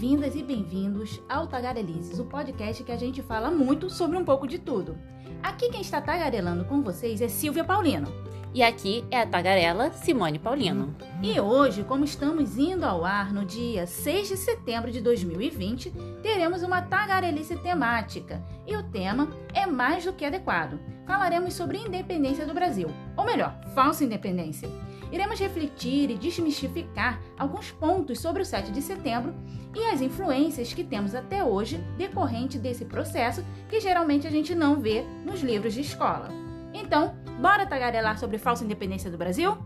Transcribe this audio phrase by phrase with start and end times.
[0.00, 4.46] Bem-vindas e bem-vindos ao Tagarelices, o podcast que a gente fala muito sobre um pouco
[4.46, 4.96] de tudo.
[5.42, 8.10] Aqui quem está tagarelando com vocês é Silvia Paulino.
[8.54, 10.96] E aqui é a tagarela Simone Paulino.
[11.22, 15.92] E hoje, como estamos indo ao ar no dia 6 de setembro de 2020,
[16.22, 18.42] teremos uma tagarelice temática.
[18.66, 20.80] E o tema é mais do que adequado.
[21.06, 22.88] Falaremos sobre a independência do Brasil,
[23.18, 24.66] ou melhor, falsa independência.
[25.12, 29.34] Iremos refletir e desmistificar alguns pontos sobre o 7 de setembro
[29.74, 34.80] e as influências que temos até hoje decorrente desse processo que geralmente a gente não
[34.80, 36.28] vê nos livros de escola.
[36.72, 39.56] Então, bora tagarelar sobre falsa independência do Brasil?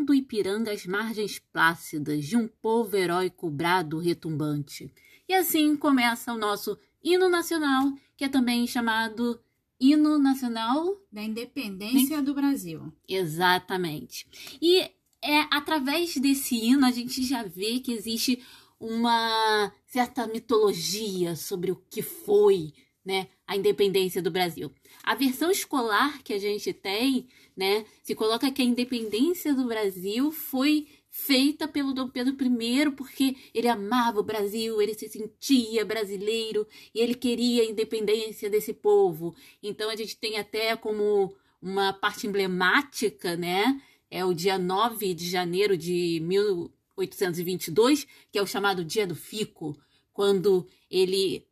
[0.00, 4.92] Do Ipiranga as margens plácidas de um povo heróico brado retumbante.
[5.28, 9.40] E assim começa o nosso hino nacional, que é também chamado
[9.78, 12.92] hino nacional da independência do Brasil.
[13.08, 14.26] Exatamente.
[14.60, 18.42] E é através desse hino a gente já vê que existe
[18.78, 22.72] uma certa mitologia sobre o que foi,
[23.04, 24.72] né, a independência do Brasil.
[25.04, 30.30] A versão escolar que a gente tem, né, se coloca que a independência do Brasil
[30.30, 36.66] foi feita pelo Dom Pedro I porque ele amava o Brasil, ele se sentia brasileiro
[36.94, 39.34] e ele queria a independência desse povo.
[39.62, 43.80] Então a gente tem até como uma parte emblemática, né,
[44.10, 49.78] é o dia 9 de janeiro de 1822, que é o chamado Dia do Fico,
[50.12, 51.46] quando ele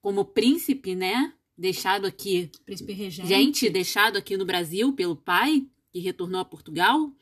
[0.00, 6.00] como príncipe, né, deixado aqui, príncipe regente, gente, deixado aqui no Brasil pelo pai, que
[6.00, 7.12] retornou a Portugal,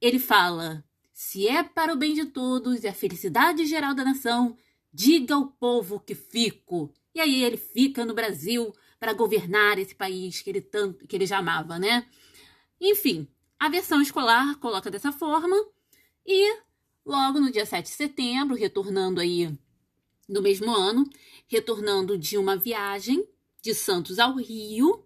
[0.00, 4.56] ele fala: se é para o bem de todos e a felicidade geral da nação,
[4.94, 6.94] diga ao povo que fico.
[7.12, 11.26] E aí ele fica no Brasil para governar esse país que ele tanto que ele
[11.26, 12.06] já amava, né?
[12.80, 13.26] Enfim,
[13.58, 15.56] a versão escolar coloca dessa forma
[16.24, 16.58] e
[17.04, 19.52] logo no dia 7 de setembro, retornando aí
[20.28, 21.04] no mesmo ano,
[21.48, 23.26] retornando de uma viagem
[23.62, 25.04] de Santos ao Rio,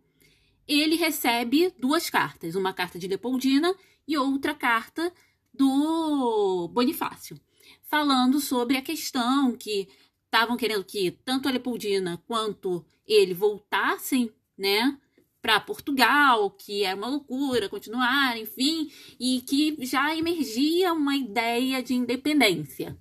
[0.66, 3.72] ele recebe duas cartas, uma carta de Leopoldina
[4.08, 5.12] e outra carta
[5.52, 7.38] do Bonifácio,
[7.82, 9.88] falando sobre a questão que
[10.24, 14.98] estavam querendo que tanto a Leopoldina quanto ele voltassem, né,
[15.40, 18.90] para Portugal, que era uma loucura continuar, enfim,
[19.20, 22.98] e que já emergia uma ideia de independência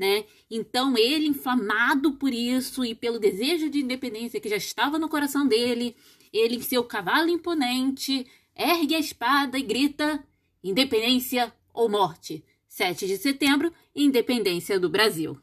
[0.00, 0.24] né?
[0.50, 5.46] Então ele, inflamado por isso e pelo desejo de independência que já estava no coração
[5.46, 5.94] dele,
[6.32, 10.26] ele, em seu cavalo imponente, ergue a espada e grita:
[10.64, 12.42] independência ou morte.
[12.66, 15.38] 7 de setembro, independência do Brasil.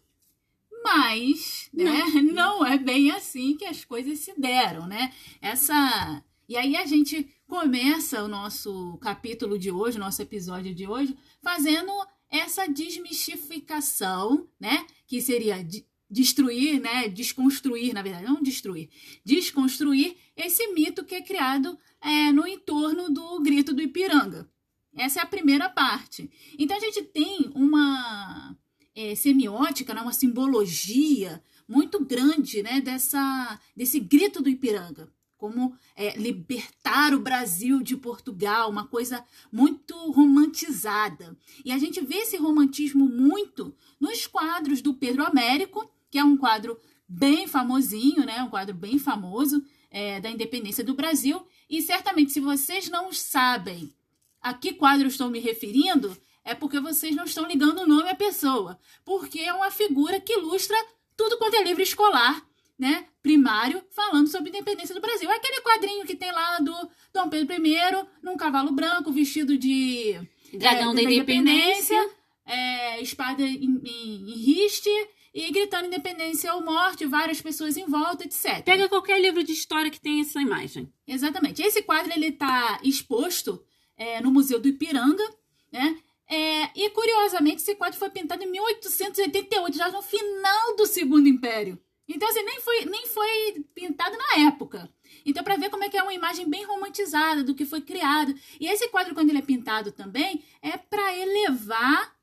[0.84, 2.62] Mas, né, não.
[2.62, 5.13] não é bem assim que as coisas se deram, né?
[5.40, 6.23] Essa.
[6.50, 11.91] E aí a gente começa o nosso capítulo de hoje, nosso episódio de hoje, fazendo
[12.29, 18.89] essa desmistificação, né, que seria de destruir, né, desconstruir, na verdade, não destruir,
[19.25, 24.49] desconstruir esse mito que é criado é, no entorno do grito do Ipiranga.
[24.95, 26.29] Essa é a primeira parte.
[26.57, 28.57] Então a gente tem uma
[28.95, 36.17] é, semiótica, né, uma simbologia muito grande, né, dessa desse grito do Ipiranga como é,
[36.17, 41.37] libertar o Brasil de Portugal, uma coisa muito romantizada.
[41.63, 46.35] E a gente vê esse romantismo muito nos quadros do Pedro Américo, que é um
[46.35, 48.41] quadro bem famosinho, né?
[48.41, 51.45] um quadro bem famoso é, da independência do Brasil.
[51.69, 53.93] E certamente, se vocês não sabem
[54.41, 58.15] a que quadro estou me referindo, é porque vocês não estão ligando o nome à
[58.15, 60.77] pessoa, porque é uma figura que ilustra
[61.15, 62.45] tudo quanto é livro escolar
[62.77, 65.29] né, primário falando sobre a independência do Brasil.
[65.29, 66.73] É aquele quadrinho que tem lá do
[67.13, 70.19] Dom Pedro I num cavalo branco vestido de
[70.53, 72.09] dragão é, da, independência, independência
[72.45, 74.90] é, espada em, em, em riste
[75.34, 78.63] e gritando independência ou morte, várias pessoas em volta, etc.
[78.63, 80.91] Pega qualquer livro de história que tenha essa imagem.
[81.07, 81.61] Exatamente.
[81.61, 83.63] Esse quadro ele está exposto
[83.96, 85.23] é, no Museu do Ipiranga,
[85.72, 85.97] né?
[86.29, 91.79] É, e curiosamente esse quadro foi pintado em 1888, já no final do Segundo Império.
[92.07, 94.89] Então, assim, nem foi, nem foi pintado na época.
[95.25, 98.33] Então, para ver como é que é uma imagem bem romantizada do que foi criado.
[98.59, 102.15] E esse quadro, quando ele é pintado também, é para elevar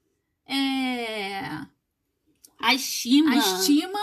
[0.46, 1.66] é,
[2.58, 4.00] a estima, a estima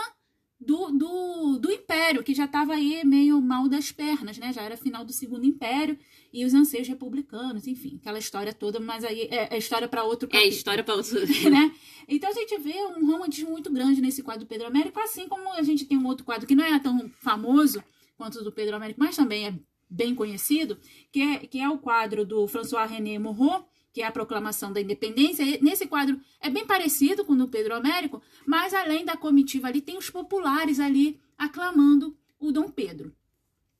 [0.61, 4.53] do, do, do Império, que já estava aí meio mal das pernas, né?
[4.53, 5.97] Já era final do Segundo Império
[6.31, 10.27] e os anseios republicanos, enfim, aquela história toda, mas aí é, é história para outro
[10.27, 10.51] capítulo.
[10.51, 11.19] É história para outro.
[11.49, 11.73] né?
[12.07, 15.51] Então a gente vê um romantismo muito grande nesse quadro do Pedro Américo, assim como
[15.51, 17.83] a gente tem um outro quadro que não é tão famoso
[18.15, 19.55] quanto o do Pedro Américo, mas também é
[19.89, 20.77] bem conhecido,
[21.11, 24.81] que é, que é o quadro do François René Moreau, que é a proclamação da
[24.81, 25.45] independência.
[25.61, 29.81] Nesse quadro é bem parecido com o do Pedro Américo, mas além da comitiva ali,
[29.81, 33.15] tem os populares ali aclamando o Dom Pedro.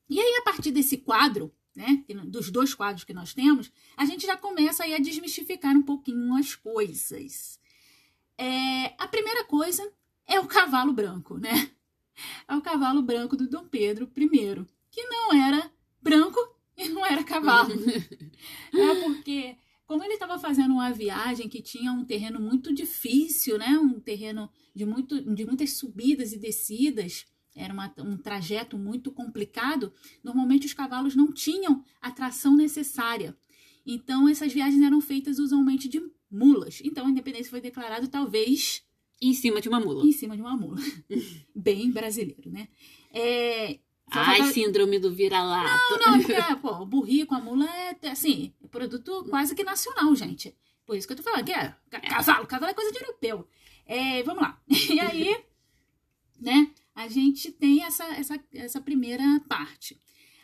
[0.08, 4.26] E aí, a partir desse quadro, né, dos dois quadros que nós temos, a gente
[4.26, 7.58] já começa aí a desmistificar um pouquinho as coisas.
[8.36, 9.90] É, a primeira coisa
[10.26, 11.70] é o cavalo branco, né?
[12.46, 15.70] É o cavalo branco do Dom Pedro I, que não era
[16.00, 16.38] branco
[16.76, 17.72] e não era cavalo.
[18.74, 19.56] é porque
[19.92, 23.78] como ele estava fazendo uma viagem que tinha um terreno muito difícil, né?
[23.78, 29.92] Um terreno de, muito, de muitas subidas e descidas, era uma, um trajeto muito complicado.
[30.24, 33.36] Normalmente os cavalos não tinham a tração necessária.
[33.84, 36.00] Então essas viagens eram feitas usualmente de
[36.30, 36.80] mulas.
[36.82, 38.82] Então a independência foi declarada talvez
[39.20, 40.06] em cima de uma mula.
[40.06, 40.80] Em cima de uma mula.
[41.54, 42.66] Bem brasileiro, né?
[43.12, 43.78] É,
[44.14, 45.98] Ai, síndrome do vira-lata.
[45.98, 50.14] Não, não, é, pô, o burrico, a mula é, assim, é produto quase que nacional,
[50.14, 50.54] gente.
[50.84, 53.48] Por isso que eu tô falando que é cavalo, cavalo é coisa de europeu.
[53.86, 54.60] É, vamos lá.
[54.68, 55.44] E aí,
[56.40, 59.98] né, a gente tem essa, essa, essa primeira parte.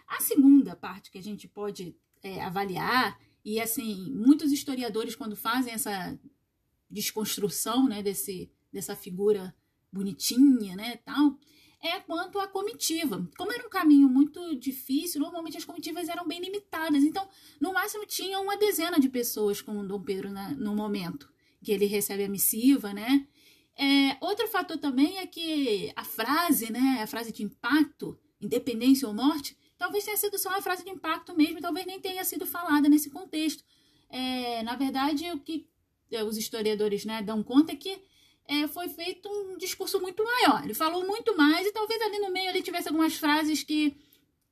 [0.06, 5.73] A segunda parte que a gente pode é, avaliar, e assim, muitos historiadores, quando fazem
[5.73, 6.19] essa
[6.91, 9.55] desconstrução, né, desse, dessa figura
[9.93, 11.38] bonitinha, né, tal,
[11.81, 13.29] é quanto à comitiva.
[13.37, 17.03] Como era um caminho muito difícil, normalmente as comitivas eram bem limitadas.
[17.05, 17.29] Então,
[17.61, 21.29] no máximo, tinha uma dezena de pessoas com Dom Pedro na, no momento
[21.63, 23.27] que ele recebe a missiva, né?
[23.77, 29.15] É, outro fator também é que a frase, né, a frase de impacto, independência ou
[29.15, 32.89] morte, talvez tenha sido só uma frase de impacto mesmo, talvez nem tenha sido falada
[32.89, 33.65] nesse contexto.
[34.11, 35.69] É, na verdade, o que
[36.11, 38.03] é, os historiadores né, dão conta é que
[38.49, 40.65] é, foi feito um discurso muito maior.
[40.65, 43.95] Ele falou muito mais e talvez ali no meio ele tivesse algumas frases que,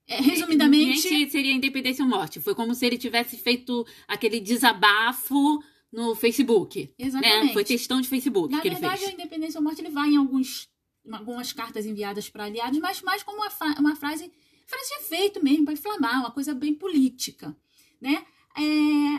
[0.06, 1.08] é, resumidamente.
[1.10, 2.38] Nem seria independência ou morte.
[2.38, 6.94] Foi como se ele tivesse feito aquele desabafo no Facebook.
[6.98, 7.06] Né?
[7.06, 7.46] Exatamente.
[7.46, 7.52] Né?
[7.54, 9.10] Foi textão de Facebook Na que verdade, ele fez.
[9.10, 10.68] a independência ou morte ele vai em alguns,
[11.10, 14.30] algumas cartas enviadas para aliados, mas mais como uma, uma frase,
[14.66, 17.56] frase de efeito mesmo, para inflamar, uma coisa bem política.
[17.98, 18.26] Né?
[18.58, 18.62] É,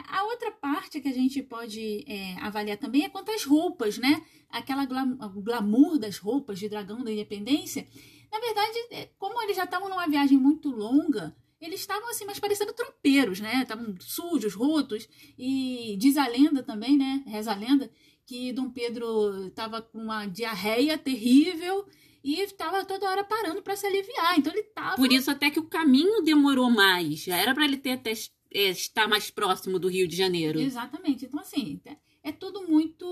[0.08, 4.24] a outra parte que a gente pode é, avaliar também é quanto às roupas, né?
[4.50, 7.88] Aquela glamour das roupas de dragão da independência.
[8.32, 12.40] Na verdade, é, como eles já estavam numa viagem muito longa, eles estavam assim, mais
[12.40, 13.62] parecendo tropeiros, né?
[13.62, 15.08] Estavam sujos, rotos.
[15.38, 17.24] E diz a lenda também, né?
[17.28, 17.92] Reza a lenda,
[18.26, 21.86] que Dom Pedro estava com uma diarreia terrível
[22.24, 24.38] e estava toda hora parando para se aliviar.
[24.38, 24.96] Então ele estava.
[24.96, 27.20] Por isso até que o caminho demorou mais.
[27.20, 28.14] Já era para ele ter até
[28.52, 30.60] estar mais próximo do Rio de Janeiro.
[30.60, 31.26] Exatamente.
[31.26, 33.06] Então, assim, é, é tudo muito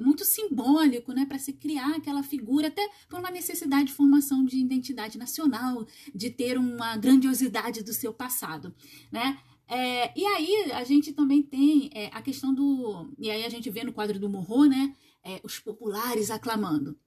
[0.00, 4.58] muito simbólico, né, para se criar aquela figura, até por uma necessidade de formação de
[4.58, 8.74] identidade nacional, de ter uma grandiosidade do seu passado,
[9.10, 9.38] né?
[9.68, 13.12] É, e aí a gente também tem é, a questão do.
[13.18, 14.96] E aí a gente vê no quadro do Morro, né?
[15.22, 16.98] É, os populares aclamando.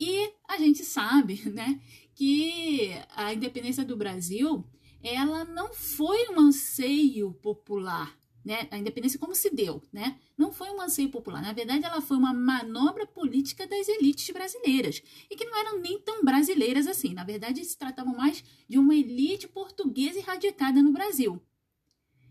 [0.00, 1.80] E a gente sabe, né,
[2.14, 4.64] que a independência do Brasil
[5.04, 8.66] ela não foi um anseio popular, né?
[8.70, 10.18] A independência como se deu, né?
[10.36, 11.42] Não foi um anseio popular.
[11.42, 16.00] Na verdade, ela foi uma manobra política das elites brasileiras e que não eram nem
[16.00, 17.12] tão brasileiras assim.
[17.12, 21.40] Na verdade, se tratavam mais de uma elite portuguesa radicada no Brasil.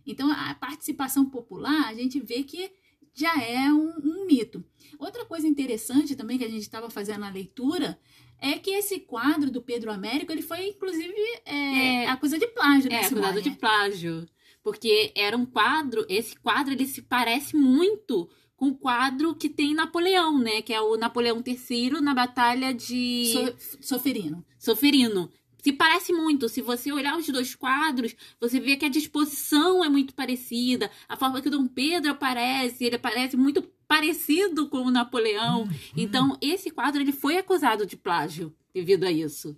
[0.06, 2.72] Então, a participação popular, a gente vê que
[3.14, 4.64] já é um, um mito.
[4.98, 8.00] Outra coisa interessante também que a gente estava fazendo a leitura
[8.44, 12.90] é que esse quadro do Pedro Américo, ele foi, inclusive, é, é, acusado de plágio,
[12.90, 12.98] né?
[12.98, 14.28] É, acusado de plágio.
[14.62, 19.74] Porque era um quadro, esse quadro, ele se parece muito com o quadro que tem
[19.74, 20.62] Napoleão, né?
[20.62, 23.32] Que é o Napoleão III na Batalha de...
[23.32, 24.46] So, Soferino.
[24.60, 25.32] Soferino.
[25.64, 26.50] Se parece muito.
[26.50, 30.92] Se você olhar os dois quadros, você vê que a disposição é muito parecida.
[31.08, 35.66] A forma que o Dom Pedro aparece, ele aparece muito parecido com o Napoleão.
[35.66, 35.70] Uhum.
[35.96, 39.56] Então, esse quadro ele foi acusado de plágio devido a isso.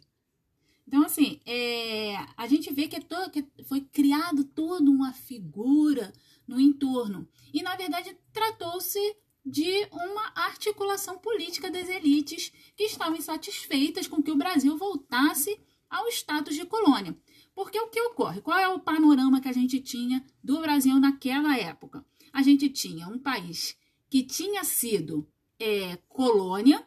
[0.86, 6.12] Então, assim, é, a gente vê que, é to, que foi criado toda uma figura
[6.46, 7.26] no entorno.
[7.54, 9.00] E, na verdade, tratou-se
[9.46, 15.58] de uma articulação política das elites que estavam insatisfeitas com que o Brasil voltasse
[15.90, 17.18] ao status de colônia.
[17.56, 18.42] Porque o que ocorre?
[18.42, 22.06] Qual é o panorama que a gente tinha do Brasil naquela época?
[22.34, 23.78] A gente tinha um país
[24.16, 25.28] que tinha sido
[25.60, 26.82] é, colônia,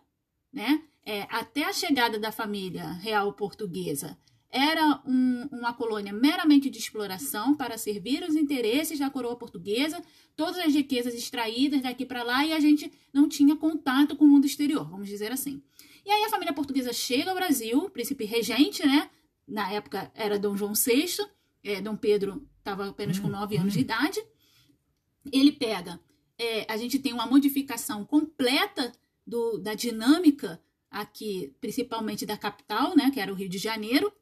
[0.51, 0.83] né?
[1.05, 4.17] é, até a chegada da família real portuguesa,
[4.49, 10.03] era um, uma colônia meramente de exploração para servir os interesses da coroa portuguesa,
[10.35, 14.29] todas as riquezas extraídas daqui para lá e a gente não tinha contato com o
[14.29, 15.63] mundo exterior, vamos dizer assim.
[16.07, 19.11] E aí a família portuguesa chega ao Brasil, príncipe regente, né?
[19.47, 21.27] Na época era Dom João VI,
[21.63, 24.19] é, Dom Pedro estava apenas com 9 anos de idade.
[25.31, 26.01] Ele pega,
[26.39, 28.93] é, a gente tem uma modificação completa
[29.27, 33.11] do, da dinâmica aqui, principalmente da capital, né?
[33.11, 34.13] Que era o Rio de Janeiro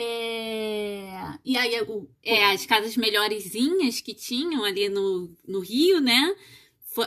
[0.00, 1.10] é...
[1.44, 6.36] E aí o, é, as casas melhorzinhas que tinham ali no, no Rio, né?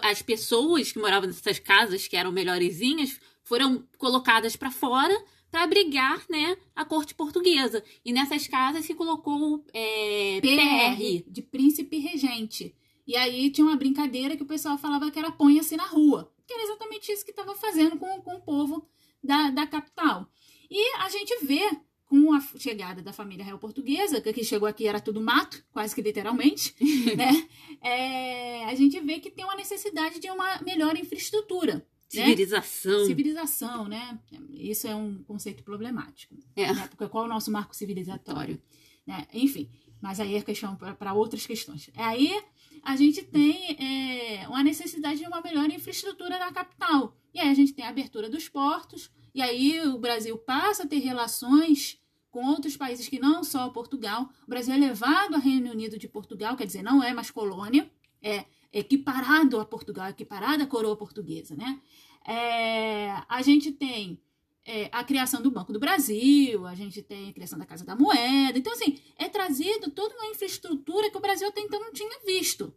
[0.02, 5.18] As pessoas que moravam nessas casas, que eram melhorzinhas, foram colocadas para fora
[5.50, 7.84] para abrigar, né, a corte portuguesa.
[8.06, 12.74] E nessas casas se colocou é, PR, PR, de príncipe regente.
[13.12, 16.32] E aí tinha uma brincadeira que o pessoal falava que era ponha-se na rua.
[16.48, 18.88] Que era exatamente isso que estava fazendo com, com o povo
[19.22, 20.32] da, da capital.
[20.70, 25.02] E a gente vê com a chegada da família real portuguesa, que chegou aqui era
[25.02, 26.74] tudo mato, quase que literalmente,
[27.18, 27.50] né?
[27.82, 31.86] É, a gente vê que tem uma necessidade de uma melhor infraestrutura.
[32.14, 32.24] Né?
[32.24, 33.00] Civilização.
[33.00, 33.06] Né?
[33.08, 34.20] Civilização, né?
[34.52, 36.34] Isso é um conceito problemático.
[36.56, 36.74] É.
[36.74, 36.88] Né?
[36.88, 38.62] Porque qual é o nosso marco civilizatório?
[39.06, 39.28] Né?
[39.34, 39.70] Enfim,
[40.02, 41.90] mas aí é questão para outras questões.
[41.98, 42.42] Aí
[42.84, 47.16] a gente tem é, uma necessidade de uma melhor infraestrutura na capital.
[47.34, 50.88] E aí a gente tem a abertura dos portos, e aí o Brasil passa a
[50.88, 54.30] ter relações com outros países que não só Portugal.
[54.46, 57.90] O Brasil é levado a Reino Unido de Portugal, quer dizer, não é mais colônia,
[58.22, 61.80] é equiparado a Portugal, equiparado à coroa portuguesa, né?
[62.26, 64.22] É, a gente tem
[64.66, 67.96] é, a criação do Banco do Brasil, a gente tem a criação da Casa da
[67.96, 68.58] Moeda.
[68.58, 72.74] Então, assim, é trazido toda uma infraestrutura que o Brasil até então não tinha visto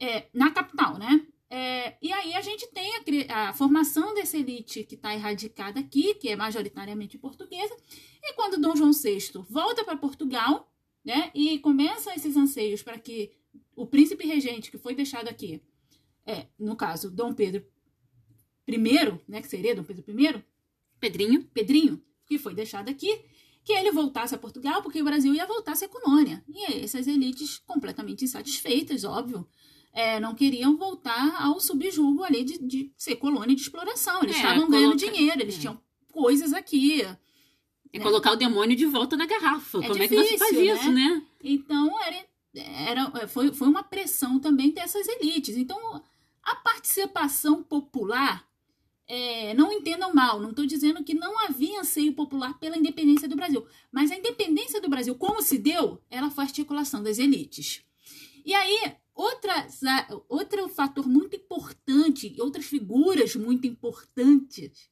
[0.00, 1.26] é, na capital, né?
[1.48, 2.92] É, e aí a gente tem
[3.28, 7.74] a, a formação dessa elite que está erradicada aqui, que é majoritariamente portuguesa,
[8.22, 10.68] e quando Dom João VI volta para Portugal,
[11.04, 13.30] né, e começa esses anseios para que
[13.76, 15.62] o príncipe regente que foi deixado aqui,
[16.26, 17.64] é, no caso, Dom Pedro
[18.66, 18.76] I,
[19.28, 20.44] né, que seria Dom Pedro I,
[21.00, 23.20] Pedrinho, Pedrinho, que foi deixado aqui,
[23.64, 26.44] que ele voltasse a Portugal, porque o Brasil ia voltar a ser colônia.
[26.48, 29.46] E essas elites completamente insatisfeitas, óbvio,
[29.92, 34.22] é, não queriam voltar ao subjugo ali de, de ser colônia de exploração.
[34.22, 35.60] Eles é, estavam ganhando dinheiro, eles é.
[35.60, 35.80] tinham
[36.12, 37.02] coisas aqui.
[37.02, 38.04] É né?
[38.04, 39.78] colocar o demônio de volta na garrafa.
[39.78, 40.64] É Como difícil, é que se faz né?
[40.64, 41.22] isso, né?
[41.42, 45.56] Então, era, era, foi, foi uma pressão também dessas elites.
[45.56, 46.02] Então,
[46.42, 48.46] a participação popular,
[49.08, 53.36] é, não entendam mal, não estou dizendo que não havia anseio popular pela independência do
[53.36, 53.66] Brasil.
[53.90, 57.82] Mas a independência do Brasil, como se deu, ela foi a articulação das elites.
[58.44, 59.66] E aí, Outra,
[60.28, 64.90] outro fator muito importante, outras figuras muito importantes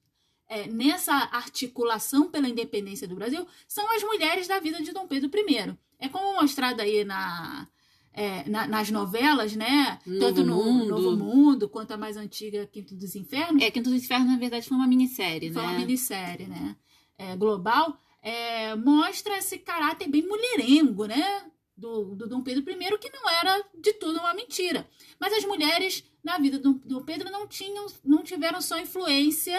[0.48, 5.30] é, nessa articulação pela independência do Brasil são as mulheres da vida de Dom Pedro
[5.38, 5.76] I.
[5.98, 7.68] É como mostrado aí na,
[8.14, 9.98] é, na, nas novelas, né?
[10.06, 10.88] Novo Tanto no Mundo.
[10.88, 13.62] Novo Mundo quanto a mais antiga Quinto dos Infernos.
[13.62, 15.68] É, Quinto dos Infernos, na verdade, foi uma minissérie, foi né?
[15.68, 16.76] Foi uma minissérie, né?
[17.18, 17.98] É, global.
[18.22, 21.44] É, mostra esse caráter bem mulherengo, né?
[21.76, 24.88] do, do Dom Pedro I, que não era de tudo uma mentira.
[25.18, 29.58] Mas as mulheres na vida do Dom Pedro não, tinham, não tiveram só influência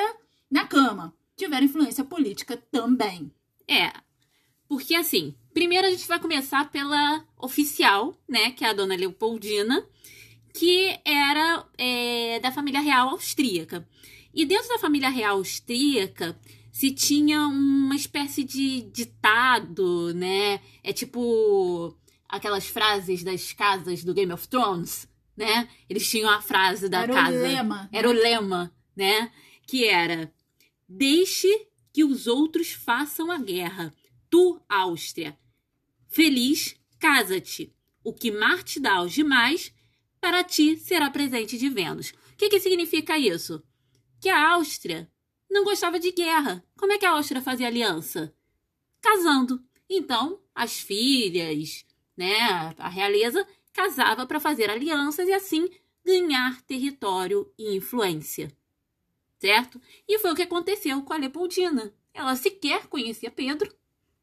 [0.49, 3.31] na cama, tiveram influência política também.
[3.67, 3.91] É,
[4.67, 9.87] porque assim, primeiro a gente vai começar pela oficial, né, que é a dona Leopoldina,
[10.53, 13.87] que era é, da família real austríaca.
[14.33, 16.37] E dentro da família real austríaca
[16.73, 20.59] se tinha uma espécie de ditado, né?
[20.83, 21.97] É tipo
[22.27, 25.07] aquelas frases das casas do Game of Thrones,
[25.37, 25.69] né?
[25.89, 27.37] Eles tinham a frase da era casa.
[27.37, 27.89] O lema.
[27.93, 29.31] Era o lema, né?
[29.65, 30.29] Que era:
[30.87, 31.47] Deixe
[31.93, 33.93] que os outros façam a guerra.
[34.29, 35.37] Tu, Áustria,
[36.15, 37.75] feliz, casa-te.
[38.01, 39.73] O que Mar te dá aos demais,
[40.21, 42.11] para ti será presente de Vênus.
[42.31, 43.61] O que, que significa isso?
[44.21, 45.11] Que a Áustria
[45.51, 46.63] não gostava de guerra.
[46.77, 48.33] Como é que a Áustria fazia aliança?
[49.01, 49.61] Casando.
[49.89, 55.69] Então, as filhas, né, a realeza casava para fazer alianças e assim
[56.05, 58.55] ganhar território e influência.
[59.37, 59.81] Certo?
[60.07, 61.93] E foi o que aconteceu com a Leopoldina.
[62.13, 63.69] Ela sequer conhecia Pedro,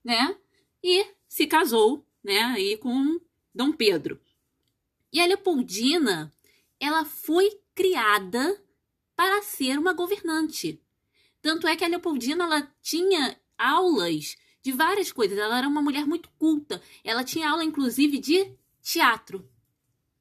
[0.02, 0.34] né?
[0.82, 3.18] E se casou, né, aí com
[3.54, 4.20] Dom Pedro.
[5.10, 6.30] E a Leopoldina,
[6.78, 8.62] ela foi criada
[9.16, 10.78] para ser uma governante.
[11.40, 15.38] Tanto é que a Leopoldina ela tinha aulas de várias coisas.
[15.38, 16.82] Ela era uma mulher muito culta.
[17.02, 19.48] Ela tinha aula, inclusive, de teatro.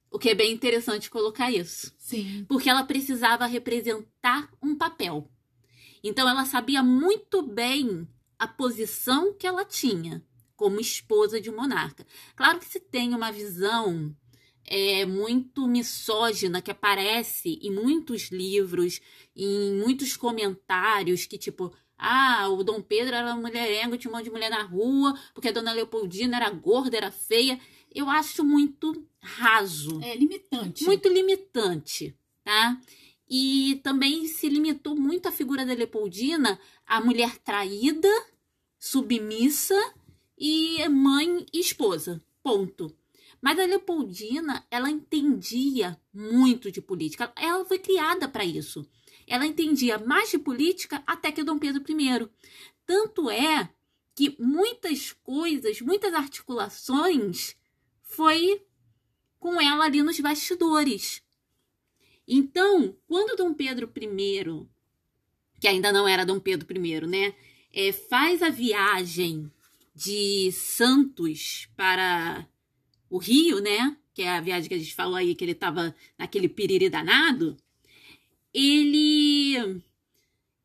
[0.09, 1.93] O que é bem interessante colocar isso.
[1.97, 2.45] Sim.
[2.47, 5.29] Porque ela precisava representar um papel.
[6.01, 8.07] Então ela sabia muito bem
[8.39, 10.25] a posição que ela tinha
[10.61, 12.05] como esposa de um monarca.
[12.35, 14.15] Claro que se tem uma visão
[14.63, 19.01] é, muito misógina que aparece em muitos livros,
[19.35, 24.29] em muitos comentários, que tipo, ah, o Dom Pedro era mulherengo, tinha um monte de
[24.29, 27.59] mulher na rua, porque a Dona Leopoldina era gorda, era feia.
[27.91, 29.99] Eu acho muito raso.
[30.03, 30.83] É limitante.
[30.83, 32.79] Muito limitante, tá?
[33.27, 38.07] E também se limitou muito a figura da Leopoldina à mulher traída,
[38.77, 39.75] submissa
[40.43, 42.19] e mãe e esposa.
[42.41, 42.97] Ponto.
[43.39, 47.31] Mas a Leopoldina, ela entendia muito de política.
[47.35, 48.83] Ela foi criada para isso.
[49.27, 52.27] Ela entendia mais de política até que Dom Pedro I.
[52.87, 53.69] Tanto é
[54.15, 57.55] que muitas coisas, muitas articulações
[58.01, 58.65] foi
[59.39, 61.21] com ela ali nos bastidores.
[62.27, 64.67] Então, quando Dom Pedro I,
[65.59, 67.35] que ainda não era Dom Pedro I, né,
[67.71, 69.51] é, faz a viagem
[70.03, 72.47] de Santos para
[73.07, 73.95] o Rio, né?
[74.15, 77.55] Que é a viagem que a gente falou aí, que ele estava naquele piriri danado.
[78.51, 79.79] Ele,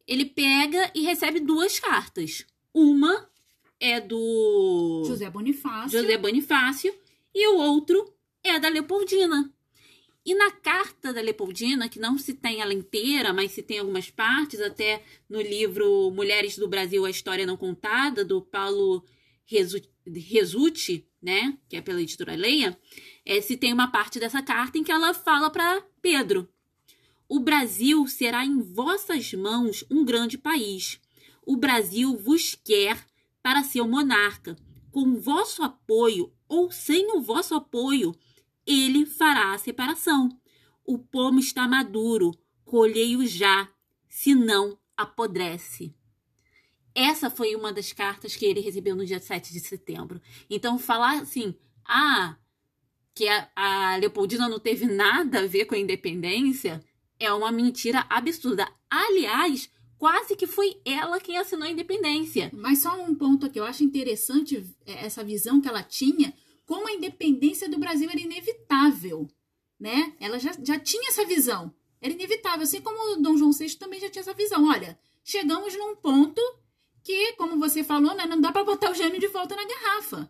[0.06, 2.46] ele pega e recebe duas cartas.
[2.72, 3.28] Uma
[3.78, 6.00] é do José Bonifácio.
[6.00, 6.94] José Bonifácio
[7.34, 8.10] e o outro
[8.42, 9.52] é da Leopoldina.
[10.24, 14.10] E na carta da Leopoldina, que não se tem ela inteira, mas se tem algumas
[14.10, 19.04] partes, até no livro Mulheres do Brasil, a História Não Contada, do Paulo
[19.46, 22.78] Resulte, né, que é pela editora Leia,
[23.24, 26.48] é, se tem uma parte dessa carta em que ela fala para Pedro:
[27.28, 31.00] O Brasil será em vossas mãos um grande país.
[31.44, 33.06] O Brasil vos quer
[33.42, 34.56] para seu monarca.
[34.90, 38.14] Com vosso apoio ou sem o vosso apoio,
[38.66, 40.28] ele fará a separação.
[40.84, 42.32] O pomo está maduro,
[42.64, 43.68] colhei-o já,
[44.08, 45.94] senão apodrece.
[46.96, 50.18] Essa foi uma das cartas que ele recebeu no dia 7 de setembro.
[50.48, 52.38] Então, falar assim, ah,
[53.14, 56.82] que a, a Leopoldina não teve nada a ver com a independência
[57.20, 58.66] é uma mentira absurda.
[58.88, 62.50] Aliás, quase que foi ela quem assinou a independência.
[62.54, 66.32] Mas só um ponto aqui, eu acho interessante é, essa visão que ela tinha,
[66.64, 69.28] como a independência do Brasil era inevitável,
[69.78, 70.14] né?
[70.18, 74.00] Ela já, já tinha essa visão, era inevitável, assim como o Dom João VI também
[74.00, 74.66] já tinha essa visão.
[74.66, 76.40] Olha, chegamos num ponto
[77.06, 80.28] que, como você falou, né, não dá para botar o gênio de volta na garrafa.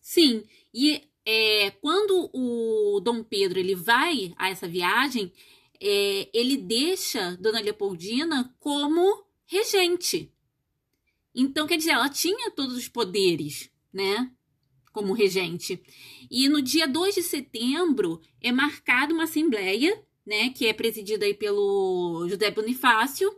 [0.00, 5.32] Sim, e é, quando o Dom Pedro ele vai a essa viagem,
[5.80, 10.32] é, ele deixa Dona Leopoldina como regente.
[11.34, 14.30] Então, quer dizer, ela tinha todos os poderes, né?
[14.92, 15.82] Como regente.
[16.30, 20.50] E no dia 2 de setembro é marcada uma assembleia, né?
[20.50, 23.36] Que é presidida aí pelo José Bonifácio.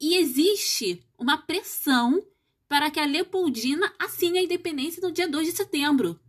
[0.00, 2.24] E existe uma pressão
[2.68, 6.20] para que a Leopoldina assine a independência no dia 2 de setembro,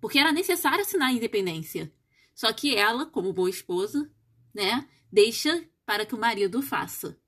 [0.00, 1.92] porque era necessário assinar a independência.
[2.34, 4.10] Só que ela, como boa esposa,
[4.54, 7.18] né, deixa para que o marido faça.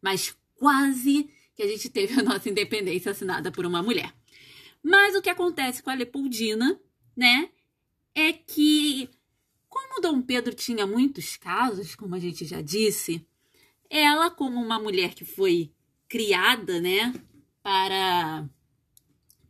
[0.00, 4.12] Mas quase que a gente teve a nossa independência assinada por uma mulher.
[4.82, 6.80] Mas o que acontece com a Leopoldina,
[7.16, 7.50] né,
[8.14, 9.08] é que
[9.68, 13.26] como Dom Pedro tinha muitos casos, como a gente já disse,
[13.88, 15.72] ela, como uma mulher que foi
[16.12, 17.14] criada, né,
[17.62, 18.46] para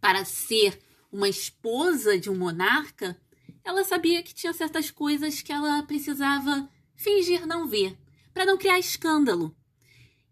[0.01, 3.21] para ser uma esposa de um monarca,
[3.65, 7.99] ela sabia que tinha certas coisas que ela precisava fingir não ver,
[8.33, 9.57] para não criar escândalo.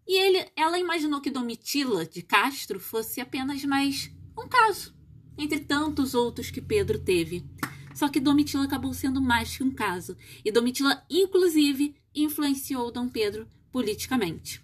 [0.06, 4.94] E ele, ela imaginou que Domitila de Castro fosse apenas mais um caso,
[5.36, 7.44] entre tantos outros que Pedro teve.
[7.92, 13.48] Só que Domitila acabou sendo mais que um caso, e Domitila, inclusive, influenciou Dom Pedro
[13.72, 14.62] politicamente.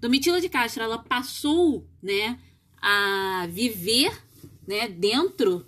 [0.00, 2.38] Domitila de Castro, ela passou, né,
[2.80, 4.12] a viver,
[4.66, 5.66] né, dentro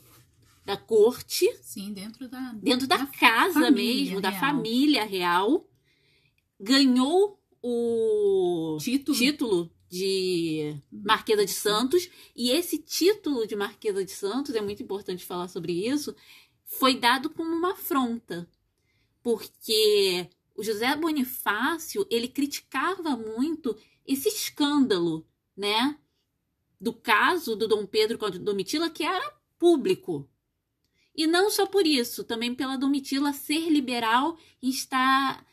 [0.64, 1.46] da corte.
[1.62, 4.20] Sim, dentro da dentro da, da casa mesmo, real.
[4.20, 5.68] da família real.
[6.58, 9.16] Ganhou o título.
[9.16, 15.24] título de Marquesa de Santos e esse título de Marquesa de Santos é muito importante
[15.24, 16.16] falar sobre isso.
[16.64, 18.48] Foi dado como uma afronta,
[19.22, 25.98] porque o José Bonifácio ele criticava muito esse escândalo, né?
[26.80, 30.28] Do caso do Dom Pedro com a Domitila, que era público.
[31.16, 35.46] E não só por isso, também pela Domitila ser liberal e estar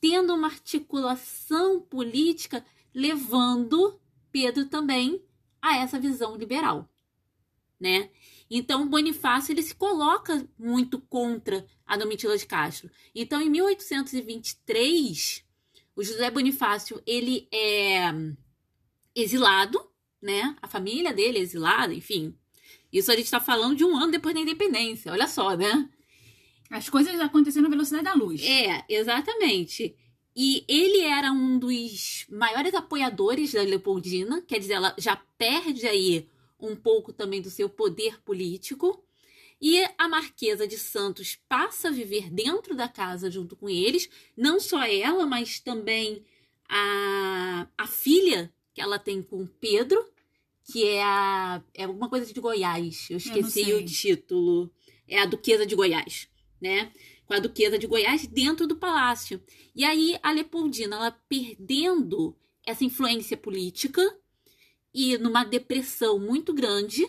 [0.00, 4.00] tendo uma articulação política levando
[4.32, 5.22] Pedro também
[5.60, 6.88] a essa visão liberal,
[7.78, 8.10] né?
[8.50, 12.90] Então Bonifácio ele se coloca muito contra a Domitila de Castro.
[13.14, 15.44] Então em 1823
[15.94, 18.12] O José Bonifácio, ele é
[19.14, 19.80] exilado,
[20.20, 20.56] né?
[20.60, 22.34] A família dele é exilada, enfim.
[22.92, 25.88] Isso a gente está falando de um ano depois da independência, olha só, né?
[26.70, 28.42] As coisas aconteceram na velocidade da luz.
[28.42, 29.94] É, exatamente.
[30.34, 36.28] E ele era um dos maiores apoiadores da Leopoldina, quer dizer, ela já perde aí
[36.62, 39.04] um pouco também do seu poder político.
[39.60, 44.58] E a Marquesa de Santos passa a viver dentro da casa junto com eles, não
[44.58, 46.24] só ela, mas também
[46.66, 50.02] a, a filha que ela tem com Pedro,
[50.64, 53.08] que é a é alguma coisa de Goiás.
[53.10, 54.72] Eu esqueci Eu o título.
[55.06, 56.28] É a Duquesa de Goiás,
[56.60, 56.92] né?
[57.26, 59.42] Com a Duquesa de Goiás dentro do palácio.
[59.74, 64.00] E aí a Leopoldina, ela perdendo essa influência política
[64.92, 67.08] e numa depressão muito grande,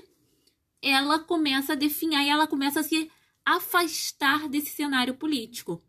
[0.81, 3.11] ela começa a definhar e ela começa a se
[3.45, 5.83] afastar desse cenário político.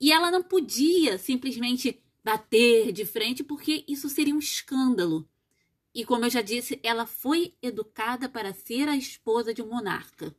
[0.00, 5.28] E ela não podia simplesmente bater de frente porque isso seria um escândalo.
[5.94, 10.36] E como eu já disse, ela foi educada para ser a esposa de um monarca.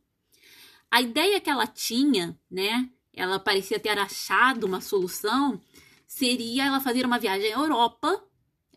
[0.90, 5.60] A ideia que ela tinha, né, ela parecia ter achado uma solução,
[6.06, 8.22] seria ela fazer uma viagem à Europa.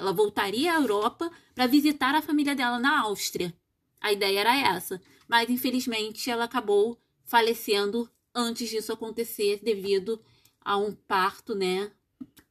[0.01, 3.53] Ela voltaria à Europa para visitar a família dela na Áustria.
[4.01, 10.19] A ideia era essa, mas infelizmente ela acabou falecendo antes disso acontecer devido
[10.59, 11.91] a um parto, né,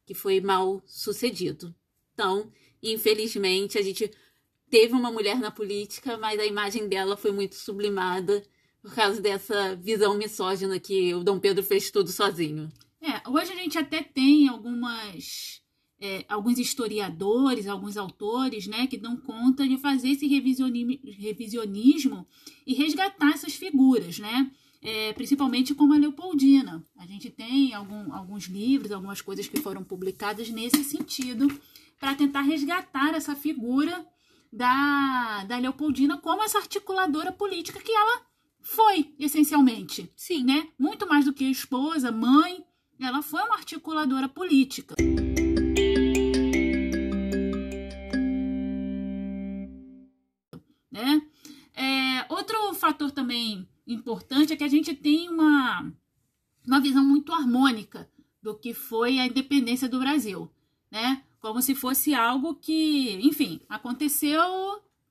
[0.05, 1.75] que foi mal sucedido.
[2.13, 2.49] Então,
[2.81, 4.09] infelizmente, a gente
[4.69, 8.41] teve uma mulher na política, mas a imagem dela foi muito sublimada
[8.81, 12.71] por causa dessa visão misógina que o Dom Pedro fez tudo sozinho.
[13.01, 15.60] É, hoje a gente até tem algumas
[16.01, 22.25] é, alguns historiadores, alguns autores, né, que dão conta de fazer esse revisionismo
[22.65, 24.51] e resgatar essas figuras, né?
[24.83, 26.83] É, principalmente como a Leopoldina.
[26.97, 31.47] A gente tem algum, alguns livros, algumas coisas que foram publicadas nesse sentido,
[31.99, 34.03] para tentar resgatar essa figura
[34.51, 38.23] da, da Leopoldina como essa articuladora política que ela
[38.59, 40.11] foi, essencialmente.
[40.15, 40.43] Sim.
[40.43, 40.67] Né?
[40.79, 42.65] Muito mais do que esposa, mãe,
[42.99, 44.95] ela foi uma articuladora política.
[53.31, 55.89] Também importante é que a gente tem uma,
[56.67, 58.09] uma visão muito harmônica
[58.43, 60.51] do que foi a independência do Brasil,
[60.91, 61.23] né?
[61.39, 64.41] Como se fosse algo que, enfim, aconteceu,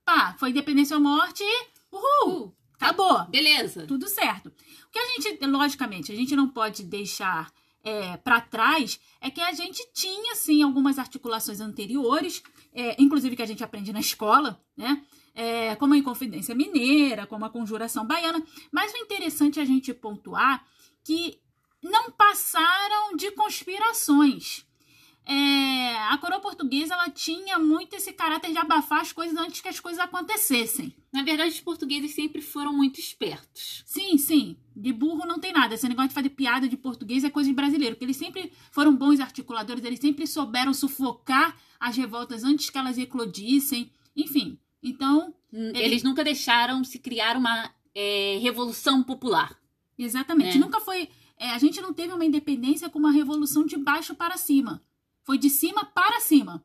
[0.05, 1.43] pá, foi independência ou morte,
[1.91, 3.25] uhul, uh, acabou.
[3.25, 3.87] Beleza.
[3.87, 4.49] Tudo certo.
[4.49, 7.51] O que a gente, logicamente, a gente não pode deixar
[7.83, 13.41] é, para trás é que a gente tinha, sim, algumas articulações anteriores, é, inclusive que
[13.41, 15.03] a gente aprende na escola, né?
[15.33, 18.43] É, como a Inconfidência Mineira, como a Conjuração Baiana.
[18.71, 20.65] Mas o interessante é a gente pontuar
[21.03, 21.39] que
[21.81, 24.65] não passaram de conspirações.
[25.23, 29.67] É, a coroa portuguesa ela tinha muito esse caráter de abafar as coisas antes que
[29.67, 30.95] as coisas acontecessem.
[31.13, 33.83] Na verdade, os portugueses sempre foram muito espertos.
[33.85, 34.57] Sim, sim.
[34.75, 35.75] De burro não tem nada.
[35.75, 37.95] Esse negócio de fazer piada de português é coisa de brasileiro.
[37.95, 42.97] Porque eles sempre foram bons articuladores, eles sempre souberam sufocar as revoltas antes que elas
[42.97, 43.91] eclodissem.
[44.15, 45.33] Enfim, então.
[45.51, 49.57] Eles, eles nunca deixaram se criar uma é, revolução popular.
[49.97, 50.57] Exatamente.
[50.57, 50.59] É.
[50.59, 51.09] Nunca foi.
[51.37, 54.81] É, a gente não teve uma independência com uma revolução de baixo para cima.
[55.23, 56.63] Foi de cima para cima.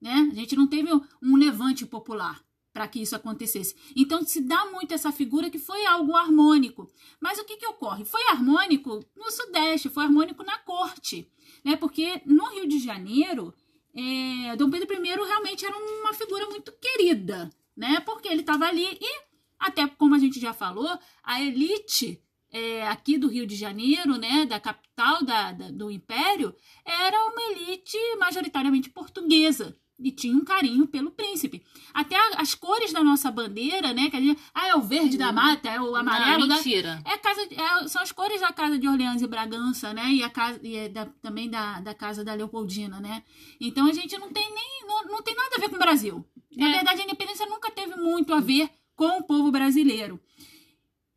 [0.00, 0.30] Né?
[0.32, 0.90] A gente não teve
[1.22, 3.74] um levante popular para que isso acontecesse.
[3.94, 6.90] Então se dá muito essa figura que foi algo harmônico.
[7.20, 8.04] Mas o que, que ocorre?
[8.04, 11.30] Foi harmônico no Sudeste, foi harmônico na corte.
[11.64, 11.76] Né?
[11.76, 13.52] Porque no Rio de Janeiro,
[13.94, 18.00] é, Dom Pedro I realmente era uma figura muito querida, né?
[18.00, 19.20] Porque ele estava ali e,
[19.58, 22.22] até como a gente já falou, a elite
[22.52, 27.42] é, aqui do Rio de Janeiro, né, da capital da, da, do Império, era uma
[27.52, 31.62] elite majoritariamente portuguesa e tinha um carinho pelo príncipe.
[31.92, 35.32] Até as cores da nossa bandeira, né, que a gente, ah, é o verde da
[35.32, 37.00] mata, é o amarelo Não, mentira.
[37.04, 40.22] Da, é casa, é, são as cores da casa de Orleans e Bragança, né, e
[40.22, 43.22] a casa e é da, também da, da casa da Leopoldina, né.
[43.60, 46.24] Então a gente não tem nem não, não tem nada a ver com o Brasil.
[46.56, 46.72] Na é.
[46.72, 50.20] verdade, a independência nunca teve muito a ver com o povo brasileiro.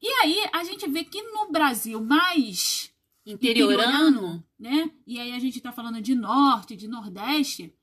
[0.02, 2.92] E aí a gente vê que no Brasil mais
[3.26, 4.92] interiorano, interiorano né?
[5.08, 7.74] E aí a gente tá falando de norte, de nordeste.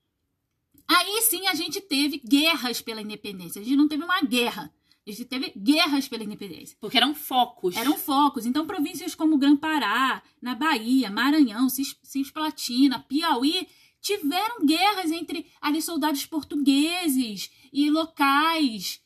[0.92, 3.62] Aí sim a gente teve guerras pela independência.
[3.62, 4.74] A gente não teve uma guerra.
[5.06, 6.76] A gente teve guerras pela independência.
[6.80, 7.76] Porque eram focos.
[7.76, 8.44] Eram focos.
[8.44, 13.68] Então, províncias como Grã-Pará, na Bahia, Maranhão, Cisplatina, Piauí,
[14.00, 19.00] tiveram guerras entre ali soldados portugueses e locais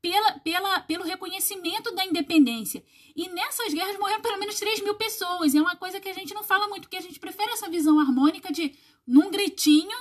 [0.00, 2.84] pela, pela, pelo reconhecimento da independência.
[3.14, 5.54] E nessas guerras morreram pelo menos 3 mil pessoas.
[5.54, 7.70] E é uma coisa que a gente não fala muito, porque a gente prefere essa
[7.70, 8.74] visão harmônica de
[9.06, 9.96] num gritinho.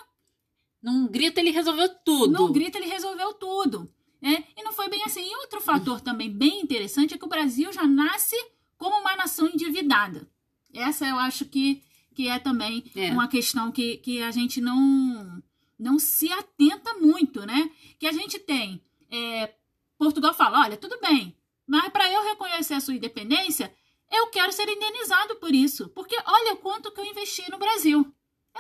[0.82, 2.34] Num grito ele resolveu tudo.
[2.34, 3.90] Num grito ele resolveu tudo.
[4.22, 4.44] Né?
[4.58, 5.24] E não foi bem assim.
[5.24, 8.36] E outro fator também bem interessante é que o Brasil já nasce
[8.78, 10.30] como uma nação endividada.
[10.74, 11.84] Essa eu acho que,
[12.16, 13.12] que é também é.
[13.12, 15.44] uma questão que, que a gente não,
[15.78, 17.70] não se atenta muito, né?
[18.00, 18.82] Que a gente tem.
[19.10, 19.54] É,
[19.98, 21.36] Portugal fala: olha, tudo bem,
[21.68, 23.74] mas para eu reconhecer a sua independência,
[24.10, 25.90] eu quero ser indenizado por isso.
[25.90, 28.12] Porque olha o quanto que eu investi no Brasil.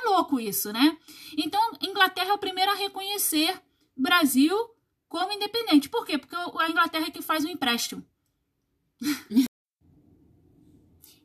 [0.01, 0.97] É louco isso, né?
[1.37, 3.61] Então, Inglaterra é o primeiro a reconhecer
[3.95, 4.55] Brasil
[5.07, 5.89] como independente.
[5.89, 6.17] Por quê?
[6.17, 8.05] Porque a Inglaterra é que faz o empréstimo.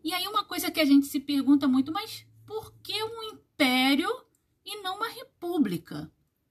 [0.04, 4.10] e aí uma coisa que a gente se pergunta muito, mas por que um império
[4.64, 6.10] e não uma república?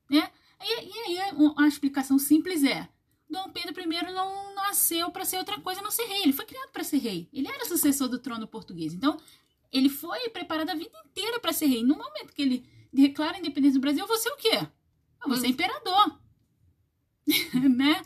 [0.09, 0.31] Né?
[0.61, 2.89] E, e aí a explicação simples é,
[3.29, 6.21] Dom Pedro I não nasceu para ser outra coisa não ser rei.
[6.23, 7.27] Ele foi criado para ser rei.
[7.33, 8.93] Ele era sucessor do trono português.
[8.93, 9.19] Então,
[9.71, 11.83] ele foi preparado a vida inteira para ser rei.
[11.83, 14.67] No momento que ele declara a independência do Brasil, você é o quê?
[15.27, 16.19] Você é imperador.
[17.75, 18.01] né?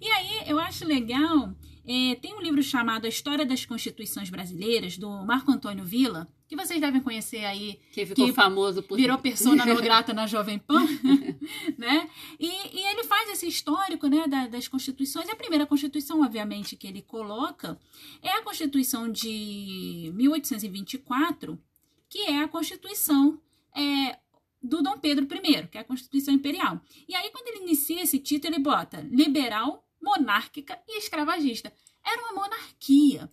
[0.00, 1.54] E aí eu acho legal.
[1.86, 6.56] É, tem um livro chamado A História das Constituições Brasileiras, do Marco Antônio Villa, que
[6.56, 7.78] vocês devem conhecer aí.
[7.92, 8.96] Que ficou que famoso por.
[8.96, 10.82] Virou persona não grata na Jovem Pan.
[11.76, 12.08] né?
[12.40, 15.28] E, e, ele faz esse histórico né, da, das constituições.
[15.28, 17.78] A primeira constituição, obviamente, que ele coloca
[18.22, 21.58] é a Constituição de 1824,
[22.08, 23.38] que é a Constituição
[23.76, 24.18] é,
[24.62, 26.80] do Dom Pedro I, que é a Constituição Imperial.
[27.06, 31.72] E aí, quando ele inicia esse título, ele bota liberal, monárquica e escravagista.
[32.04, 33.32] Era uma monarquia.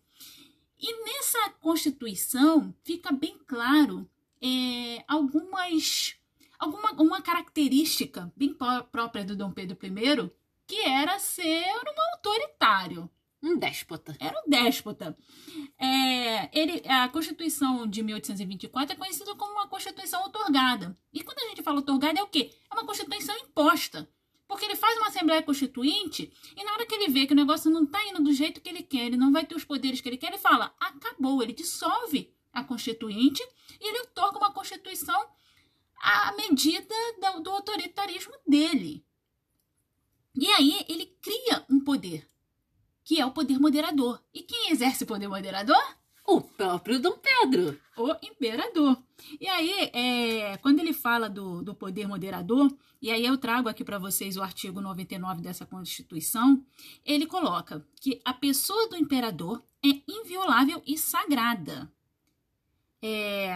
[0.80, 4.10] E nessa Constituição fica bem claro
[4.42, 6.16] é, algumas
[6.58, 8.56] alguma uma característica bem
[8.92, 10.32] própria do Dom Pedro I,
[10.66, 13.10] que era ser um autoritário.
[13.44, 14.16] Um déspota.
[14.20, 15.18] Era um déspota.
[15.78, 20.96] É, ele, a Constituição de 1824 é conhecida como uma Constituição otorgada.
[21.12, 22.52] E quando a gente fala otorgada, é o quê?
[22.70, 24.08] É uma Constituição imposta.
[24.52, 27.72] Porque ele faz uma Assembleia Constituinte e na hora que ele vê que o negócio
[27.72, 30.10] não está indo do jeito que ele quer, ele não vai ter os poderes que
[30.10, 31.42] ele quer, ele fala: acabou.
[31.42, 33.42] Ele dissolve a Constituinte
[33.80, 35.26] e ele otorga uma Constituição
[35.96, 39.06] à medida do, do autoritarismo dele.
[40.36, 42.30] E aí ele cria um poder
[43.06, 44.22] que é o poder moderador.
[44.34, 45.82] E quem exerce o poder moderador?
[46.32, 47.78] O próprio Dom Pedro.
[47.98, 48.98] O imperador.
[49.38, 53.84] E aí, é, quando ele fala do, do poder moderador, e aí eu trago aqui
[53.84, 56.66] para vocês o artigo 99 dessa Constituição,
[57.04, 61.92] ele coloca que a pessoa do imperador é inviolável e sagrada.
[63.02, 63.54] É,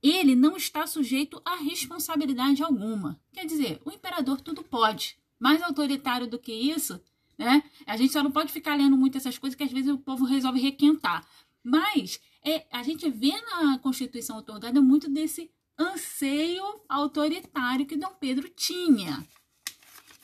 [0.00, 3.20] ele não está sujeito a responsabilidade alguma.
[3.32, 5.18] Quer dizer, o imperador tudo pode.
[5.36, 7.00] Mais autoritário do que isso,
[7.36, 7.64] né?
[7.84, 10.24] A gente só não pode ficar lendo muito essas coisas que às vezes o povo
[10.24, 11.26] resolve requentar.
[11.66, 18.48] Mas é, a gente vê na Constituição otorgada muito desse anseio autoritário que Dom Pedro
[18.50, 19.26] tinha.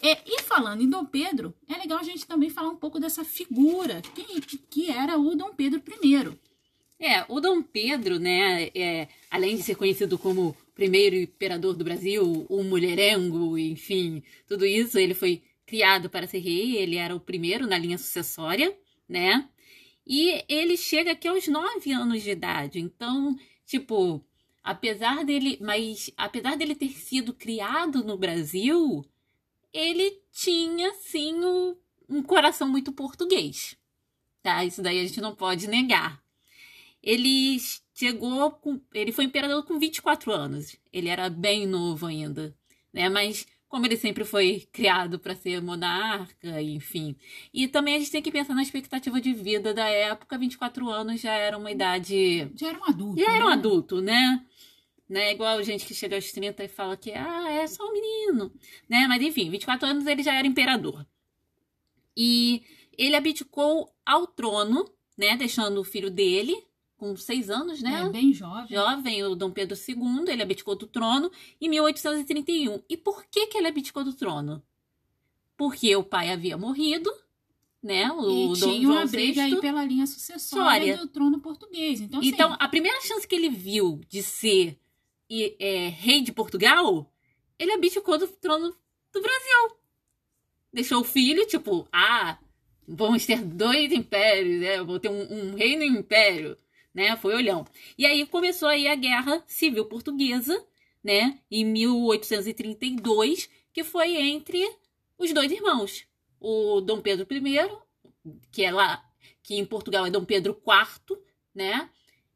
[0.00, 3.24] É, e falando em Dom Pedro, é legal a gente também falar um pouco dessa
[3.24, 6.38] figura que, que era o Dom Pedro I.
[7.00, 12.46] É, o Dom Pedro, né, é, além de ser conhecido como primeiro imperador do Brasil,
[12.48, 17.66] o mulherengo, enfim, tudo isso, ele foi criado para ser rei, ele era o primeiro
[17.66, 18.72] na linha sucessória,
[19.09, 19.48] né?
[20.06, 22.80] E ele chega aqui aos nove anos de idade.
[22.80, 24.24] Então, tipo,
[24.62, 29.04] apesar dele, mas apesar dele ter sido criado no Brasil,
[29.72, 31.76] ele tinha sim o,
[32.08, 33.76] um coração muito português.
[34.42, 34.64] Tá?
[34.64, 36.22] Isso daí a gente não pode negar.
[37.02, 37.58] Ele
[37.94, 40.76] chegou com, ele foi imperador com 24 anos.
[40.92, 42.56] Ele era bem novo ainda,
[42.92, 43.08] né?
[43.08, 47.16] Mas como ele sempre foi criado para ser monarca, enfim.
[47.54, 51.22] E também a gente tem que pensar na expectativa de vida da época, 24 anos
[51.22, 52.52] já era uma idade.
[52.54, 53.20] Já era um adulto.
[53.22, 53.54] Já era um né?
[53.54, 54.46] adulto, né?
[55.08, 55.32] né?
[55.32, 58.52] Igual gente que chega aos 30 e fala que ah, é só um menino,
[58.87, 59.06] né?
[59.08, 61.06] Mas enfim, 24 anos ele já era imperador.
[62.14, 62.62] E
[62.98, 64.85] ele abdicou ao trono,
[65.16, 65.35] né?
[65.35, 66.62] Deixando o filho dele,
[67.02, 68.04] com seis anos, né?
[68.06, 68.68] É, bem jovem.
[68.68, 72.80] Jovem, o Dom Pedro II, ele abdicou do trono em 1831.
[72.88, 74.62] E por que, que ele abdicou do trono?
[75.56, 77.12] Porque o pai havia morrido,
[77.82, 78.08] né?
[78.12, 82.00] O e Dom tinha uma briga aí pela linha sucessória do trono português.
[82.00, 84.78] Então, assim, então, a primeira chance que ele viu de ser
[85.58, 87.12] é, rei de Portugal,
[87.58, 88.72] ele abdicou do trono
[89.12, 89.76] do Brasil.
[90.72, 92.38] Deixou o filho, tipo, ah,
[92.86, 94.84] vamos ter dois impérios, né?
[94.84, 96.56] Vou ter um, um reino e um império
[96.94, 97.16] né?
[97.16, 97.66] Foi olhão.
[97.96, 100.64] E aí começou aí a Guerra Civil Portuguesa,
[101.02, 101.38] né?
[101.50, 104.68] Em 1832, que foi entre
[105.18, 106.05] os dois irmãos.
[106.40, 109.05] O Dom Pedro I, que é lá,
[109.42, 111.18] que em Portugal é Dom Pedro IV,
[111.55, 111.88] né?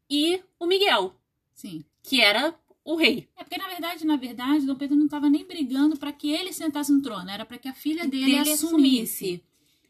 [0.09, 1.15] E o Miguel.
[1.53, 1.83] Sim.
[2.01, 3.27] Que era o rei.
[3.35, 6.53] É porque, na verdade, na verdade, Dom Pedro não estava nem brigando para que ele
[6.53, 8.63] sentasse no trono, era para que a filha dele, Dele assumisse.
[8.63, 9.43] assumisse.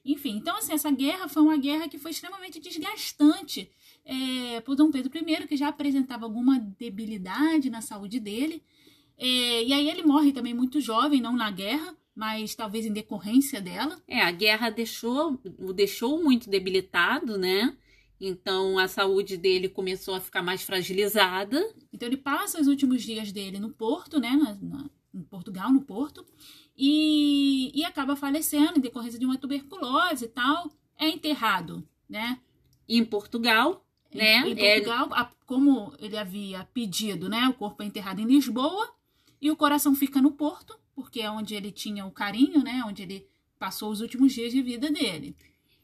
[0.03, 3.69] Enfim, então, assim, essa guerra foi uma guerra que foi extremamente desgastante
[4.08, 8.63] é, por Dom Pedro I, que já apresentava alguma debilidade na saúde dele.
[9.17, 13.60] É, e aí ele morre também muito jovem, não na guerra, mas talvez em decorrência
[13.60, 14.02] dela.
[14.08, 17.76] É, a guerra deixou, o deixou muito debilitado, né?
[18.20, 21.60] Então a saúde dele começou a ficar mais fragilizada.
[21.91, 25.82] Então ele passa os últimos dias dele no Porto, né, na, na, em Portugal, no
[25.82, 26.26] Porto,
[26.78, 30.72] e, e acaba falecendo em decorrência de uma tuberculose e tal.
[30.98, 32.39] É enterrado, né?
[32.89, 34.43] Em Portugal, né?
[34.48, 37.48] Em É- Portugal, a- como ele havia pedido, né?
[37.50, 38.89] O corpo é enterrado em Lisboa
[39.41, 42.84] e o coração fica no Porto, porque é onde ele tinha o carinho, né?
[42.86, 43.26] Onde ele
[43.60, 45.36] passou os últimos dias de vida dele.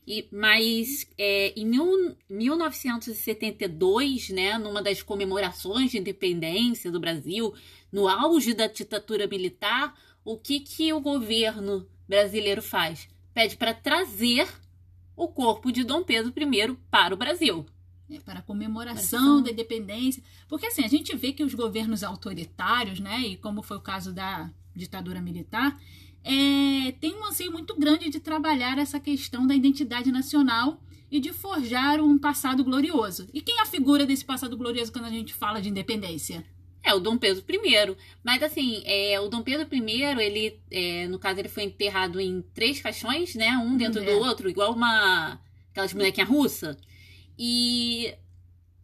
[0.06, 7.54] E, mas é, em mil, 1972, né, numa das comemorações de independência do Brasil,
[7.92, 13.08] no auge da ditadura militar, o que, que o governo brasileiro faz?
[13.34, 14.48] Pede para trazer
[15.16, 17.66] o corpo de Dom Pedro I para o Brasil.
[18.14, 20.24] Né, para a comemoração da independência.
[20.48, 24.14] Porque assim, a gente vê que os governos autoritários, né, e como foi o caso
[24.14, 25.80] da ditadura militar,
[26.24, 31.32] é, tem um anseio muito grande de trabalhar essa questão da identidade nacional e de
[31.34, 33.28] forjar um passado glorioso.
[33.34, 36.44] E quem é a figura desse passado glorioso quando a gente fala de independência?
[36.86, 37.96] É o Dom Pedro I.
[38.24, 42.42] Mas assim, é, o Dom Pedro I, ele, é, no caso, ele foi enterrado em
[42.54, 43.52] três caixões, né?
[43.58, 44.06] Um dentro É.
[44.06, 45.40] do outro, igual uma.
[45.72, 46.78] aquelas bonequinhas russas.
[47.38, 48.14] E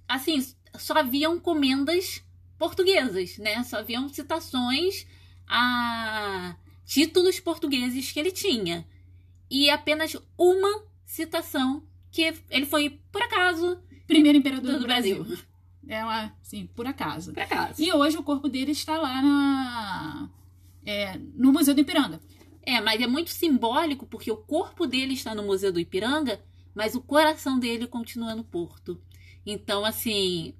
[0.08, 0.46] assim,
[0.78, 2.24] só haviam comendas
[2.58, 3.64] portuguesas, né?
[3.64, 5.06] Só haviam citações
[5.48, 8.86] a títulos portugueses que ele tinha.
[9.50, 15.24] E apenas uma citação que ele foi, por acaso, Primeiro imperador do, do Brasil.
[15.24, 15.46] Brasil.
[15.88, 17.32] É uma, assim, por acaso.
[17.32, 17.82] Por acaso.
[17.82, 20.30] E hoje o corpo dele está lá na,
[20.84, 22.20] é, no Museu do Ipiranga.
[22.64, 26.42] É, mas é muito simbólico porque o corpo dele está no Museu do Ipiranga,
[26.80, 29.04] mas o coração dele continua no Porto.
[29.46, 30.56] Então, assim,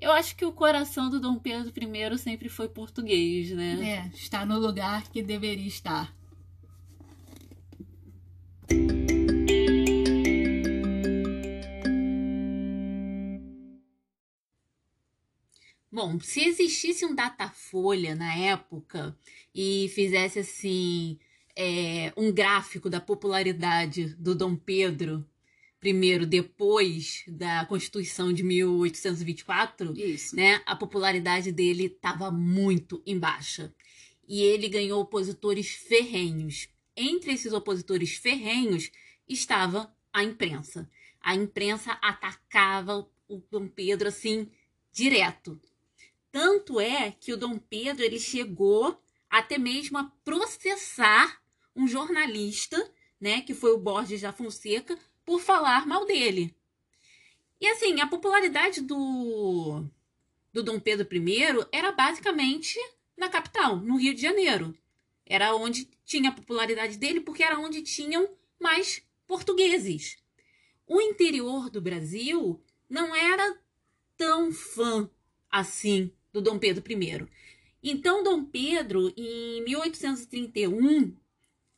[0.00, 3.80] eu acho que o coração do Dom Pedro I sempre foi português, né?
[3.82, 6.14] É, está no lugar que deveria estar.
[15.90, 19.18] Bom, se existisse um Datafolha na época
[19.52, 21.18] e fizesse assim
[21.56, 25.28] é, um gráfico da popularidade do Dom Pedro
[25.86, 30.34] I depois da Constituição de 1824, Isso.
[30.36, 33.74] né, a popularidade dele estava muito em baixa.
[34.26, 36.68] E ele ganhou opositores ferrenhos.
[36.96, 38.90] Entre esses opositores ferrenhos
[39.28, 40.88] estava a imprensa.
[41.20, 44.48] A imprensa atacava o Dom Pedro assim
[44.92, 45.60] direto.
[46.30, 51.42] Tanto é que o Dom Pedro ele chegou até mesmo a processar
[51.74, 56.54] um jornalista, né, que foi o Borges da Fonseca, por falar mal dele.
[57.60, 59.84] E assim, a popularidade do,
[60.52, 62.78] do Dom Pedro I era basicamente
[63.16, 64.76] na capital, no Rio de Janeiro.
[65.24, 68.28] Era onde tinha a popularidade dele, porque era onde tinham
[68.60, 70.18] mais portugueses.
[70.86, 73.58] O interior do Brasil não era
[74.16, 75.08] tão fã
[75.50, 77.26] assim do Dom Pedro I.
[77.82, 81.16] Então, Dom Pedro, em 1831,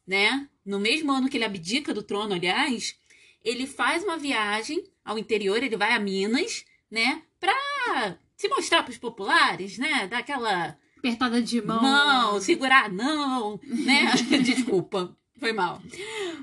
[0.06, 2.98] né, no mesmo ano que ele abdica do trono, aliás,
[3.46, 8.98] ele faz uma viagem ao interior, ele vai a Minas, né, pra se mostrar pros
[8.98, 11.80] populares, né, dar aquela Apertada de mão.
[11.80, 14.12] não, segurar não, né?
[14.42, 15.80] Desculpa, foi mal.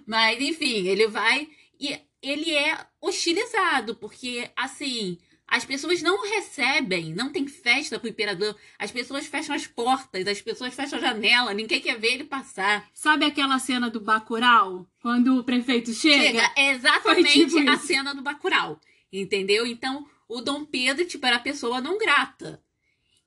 [0.08, 5.18] Mas enfim, ele vai e ele é hostilizado porque assim,
[5.54, 10.28] as pessoas não recebem, não tem festa com o imperador, as pessoas fecham as portas,
[10.28, 12.90] as pessoas fecham a janela, ninguém quer ver ele passar.
[12.92, 14.88] Sabe aquela cena do Bacurau?
[15.00, 16.24] Quando o prefeito chega?
[16.24, 17.86] Chega, é exatamente tipo a isso.
[17.86, 19.68] cena do Bacurau, entendeu?
[19.68, 22.60] Então, o Dom Pedro, tipo, era a pessoa não grata.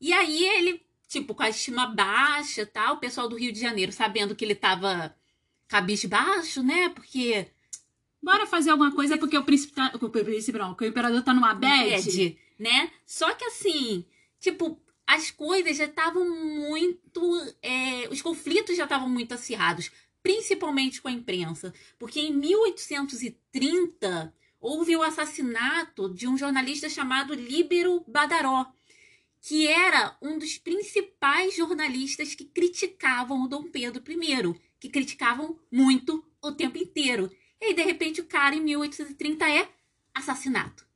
[0.01, 3.93] E aí ele, tipo, com a estima baixa tal, o pessoal do Rio de Janeiro,
[3.93, 5.15] sabendo que ele tava
[5.69, 6.89] cabisbaixo, né?
[6.89, 7.47] Porque
[8.23, 9.93] Bora fazer alguma coisa porque o príncipe tá.
[9.95, 11.91] O príncipe não, porque o imperador tá numa bad.
[11.91, 12.91] bad, né?
[13.05, 14.05] Só que assim,
[14.41, 17.55] tipo, as coisas já estavam muito.
[17.63, 19.91] é, os conflitos já estavam muito acirrados,
[20.23, 21.73] principalmente com a imprensa.
[21.99, 28.67] Porque em 1830 houve o assassinato de um jornalista chamado Líbero Badaró,
[29.41, 36.25] que era um dos principais jornalistas que criticavam o Dom Pedro I, que criticavam muito
[36.43, 37.31] o tempo inteiro.
[37.61, 39.69] E aí, de repente, o cara, em 1830, é
[40.15, 40.87] assassinato.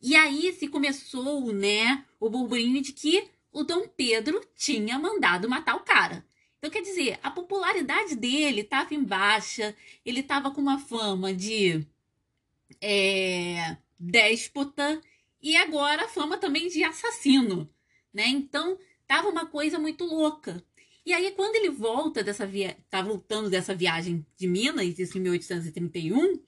[0.00, 3.94] E aí se começou, né, o burburinho de que o Dom Pedro
[4.34, 6.24] Pedro tinha mandado matar o cara.
[6.58, 11.86] Então, quer dizer, a popularidade dele estava em baixa, ele estava com uma fama de
[12.80, 15.00] é, déspota
[15.42, 17.68] e agora a fama também de assassino,
[18.12, 18.26] né?
[18.26, 20.64] Então, tava uma coisa muito louca.
[21.04, 22.76] E aí, quando ele volta dessa via...
[22.88, 26.40] tá voltando dessa viagem de Minas, isso em 1831,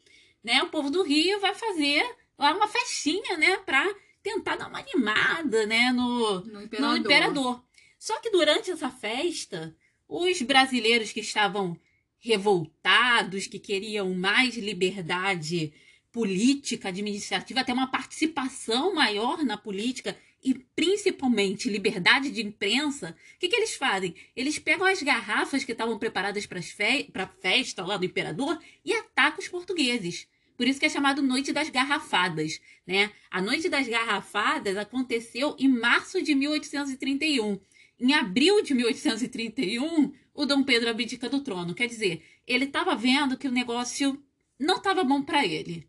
[0.43, 0.63] né?
[0.63, 2.03] O povo do Rio vai fazer
[2.39, 3.59] lá uma festinha, né?
[3.59, 3.85] Pra
[4.23, 5.93] tentar dar uma animada, né?
[5.93, 6.91] No, No imperador.
[6.91, 7.65] no imperador.
[7.99, 9.77] Só que durante essa festa,
[10.09, 11.79] os brasileiros que estavam
[12.19, 15.73] revoltados, que queriam mais liberdade
[16.11, 23.49] política, administrativa, até uma participação maior na política e principalmente liberdade de imprensa, o que,
[23.49, 24.15] que eles fazem?
[24.35, 28.93] Eles pegam as garrafas que estavam preparadas para fe a festa lá do imperador e
[28.93, 30.29] atacam os portugueses.
[30.57, 33.11] Por isso que é chamado Noite das Garrafadas, né?
[33.31, 37.61] A Noite das Garrafadas aconteceu em março de 1831.
[37.99, 41.75] Em abril de 1831, o Dom Pedro abdica do trono.
[41.75, 44.23] Quer dizer, ele estava vendo que o negócio
[44.59, 45.87] não estava bom para ele.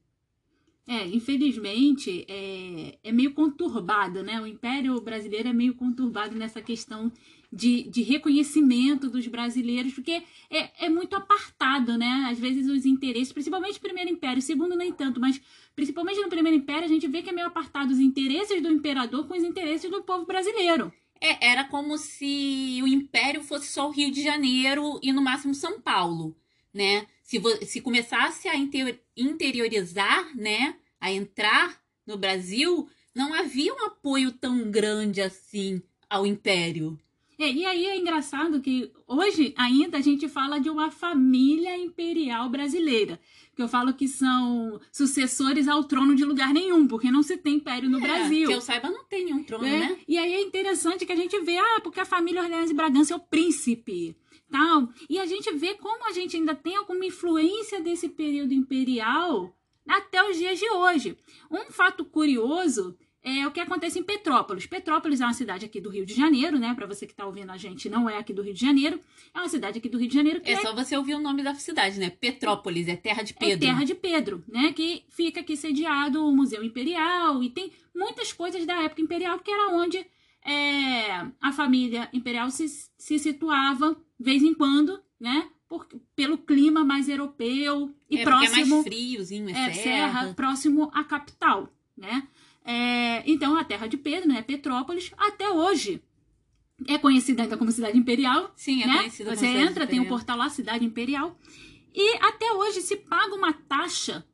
[0.87, 4.39] É, infelizmente, é, é meio conturbado, né?
[4.39, 7.11] O Império Brasileiro é meio conturbado nessa questão
[7.51, 12.27] de, de reconhecimento dos brasileiros, porque é, é muito apartado, né?
[12.31, 15.41] Às vezes os interesses, principalmente no Primeiro Império, segundo nem tanto, mas
[15.75, 19.27] principalmente no Primeiro Império, a gente vê que é meio apartado os interesses do imperador
[19.27, 20.93] com os interesses do povo brasileiro.
[21.19, 25.53] É, era como se o império fosse só o Rio de Janeiro e no máximo
[25.53, 26.33] São Paulo,
[26.73, 27.07] né?
[27.27, 34.31] Se, se começasse a inter interiorizar, né, a entrar no Brasil, não havia um apoio
[34.31, 36.97] tão grande assim ao império.
[37.37, 42.49] É, e aí é engraçado que hoje ainda a gente fala de uma família imperial
[42.49, 43.19] brasileira.
[43.53, 47.55] Que eu falo que são sucessores ao trono de lugar nenhum, porque não se tem
[47.55, 48.47] império no é, Brasil.
[48.47, 49.99] Que eu saiba, não tem nenhum trono, é, né?
[50.07, 53.13] E aí é interessante que a gente vê, ah, porque a família Orleans e Bragança
[53.13, 54.15] é o príncipe,
[54.51, 54.89] tal.
[55.09, 59.53] E a gente vê como a gente ainda tem alguma influência desse período imperial
[59.87, 61.17] até os dias de hoje.
[61.49, 64.65] Um fato curioso é o que acontece em Petrópolis.
[64.65, 66.73] Petrópolis é uma cidade aqui do Rio de Janeiro, né?
[66.73, 68.99] Para você que está ouvindo a gente, não é aqui do Rio de Janeiro.
[69.33, 71.19] É uma cidade aqui do Rio de Janeiro que É é, só você ouvir o
[71.19, 72.09] nome da cidade, né?
[72.09, 73.59] Petrópolis, é terra de é Pedro.
[73.59, 74.71] terra de Pedro, né?
[74.71, 79.51] Que fica aqui sediado o Museu Imperial e tem muitas coisas da época imperial que
[79.51, 80.05] era onde
[80.47, 82.65] é, a família imperial se,
[82.97, 85.49] se situava, vez em quando, né?
[85.67, 85.85] Por,
[86.15, 89.73] pelo clima mais europeu e é, porque é próximo mais friozinho, é, é, serra.
[89.73, 92.25] serra, próximo à capital, né?
[92.63, 96.01] É, então, a terra de Pedro, né, Petrópolis, até hoje
[96.87, 98.53] é conhecida ainda como cidade imperial.
[98.55, 98.97] Sim, é né?
[98.99, 100.07] conhecida Você como entra, tem o imperial.
[100.07, 101.37] portal lá, cidade imperial.
[101.93, 104.25] E até hoje se paga uma taxa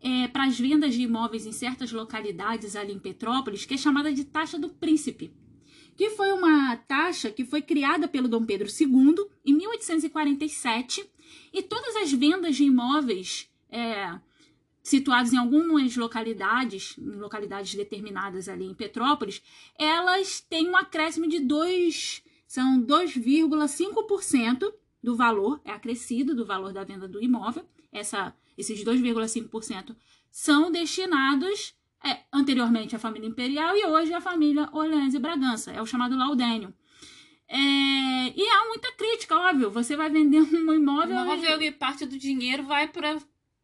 [0.00, 4.12] é, para as vendas de imóveis em certas localidades ali em Petrópolis, que é chamada
[4.12, 5.32] de taxa do príncipe.
[5.98, 11.04] Que foi uma taxa que foi criada pelo Dom Pedro II em 1847
[11.52, 14.18] e todas as vendas de imóveis é,
[14.82, 19.42] situados em algumas localidades, em localidades determinadas ali em Petrópolis,
[19.78, 24.72] elas têm um acréscimo de 2, são 2,5%
[25.02, 27.66] do valor, é acrescido do valor da venda do imóvel.
[27.92, 29.94] Essa, esses 2,5%
[30.30, 31.74] são destinados
[32.04, 36.16] é, anteriormente à família imperial e hoje à família Orleans e Bragança, é o chamado
[36.16, 36.72] laudênio.
[37.48, 39.70] É, e há muita crítica, óbvio.
[39.70, 43.16] Você vai vender um imóvel, Imóvel e parte do dinheiro vai para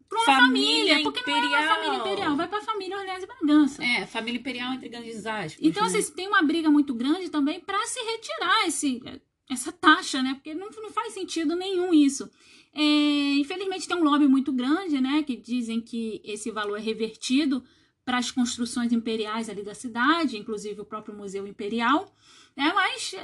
[0.09, 3.27] para uma família, porque não é uma família imperial, vai para a família Orleans e
[3.27, 3.85] Bragança.
[3.85, 5.57] É, família imperial entre grandes aspas.
[5.61, 5.99] Então, né?
[5.99, 9.03] assim, tem uma briga muito grande também para se retirar esse,
[9.51, 10.35] essa taxa, né?
[10.35, 12.31] Porque não, não faz sentido nenhum isso.
[12.73, 12.81] É,
[13.39, 15.23] infelizmente, tem um lobby muito grande, né?
[15.23, 17.65] Que dizem que esse valor é revertido
[18.05, 22.15] para as construções imperiais ali da cidade, inclusive o próprio Museu Imperial.
[22.57, 22.71] Né?
[22.75, 23.15] Mas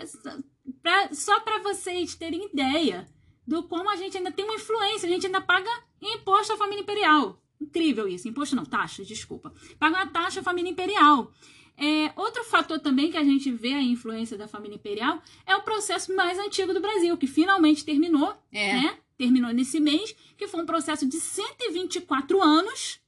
[0.83, 3.07] pra, só para vocês terem ideia
[3.47, 5.70] do como a gente ainda tem uma influência, a gente ainda paga
[6.01, 7.41] imposto à família imperial.
[7.61, 8.26] Incrível isso.
[8.28, 9.53] Imposto não, taxa, desculpa.
[9.78, 11.31] Paga uma taxa à família imperial.
[11.76, 15.62] É, outro fator também que a gente vê a influência da família imperial é o
[15.62, 18.74] processo mais antigo do Brasil, que finalmente terminou, É.
[18.74, 18.99] né?
[19.16, 22.99] Terminou nesse mês, que foi um processo de 124 anos,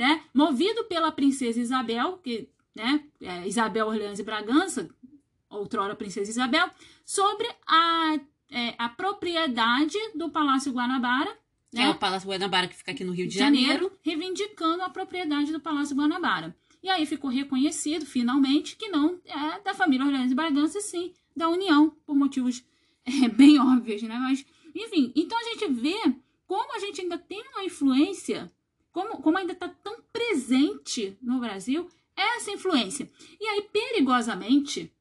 [0.00, 0.22] né?
[0.32, 3.04] Movido pela princesa Isabel, que, né?
[3.20, 4.88] é, Isabel Orleans e Bragança,
[5.50, 6.70] outrora princesa Isabel,
[7.04, 8.18] sobre a,
[8.50, 11.36] é, a propriedade do Palácio Guanabara,
[11.70, 11.82] né?
[11.82, 13.66] é o Palácio Guanabara que fica aqui no Rio de de Janeiro.
[13.66, 16.56] Janeiro, reivindicando a propriedade do Palácio Guanabara.
[16.82, 21.12] E aí ficou reconhecido, finalmente, que não é da família Orleans e Bragança, e sim
[21.36, 22.64] da União, por motivos
[23.04, 24.18] é, bem óbvios, né?
[24.18, 25.98] Mas, enfim, então a gente vê
[26.46, 28.50] como a gente ainda tem uma influência,
[28.92, 33.08] como, como ainda está tão presente no Brasil essa influência.
[33.40, 34.92] E aí, perigosamente,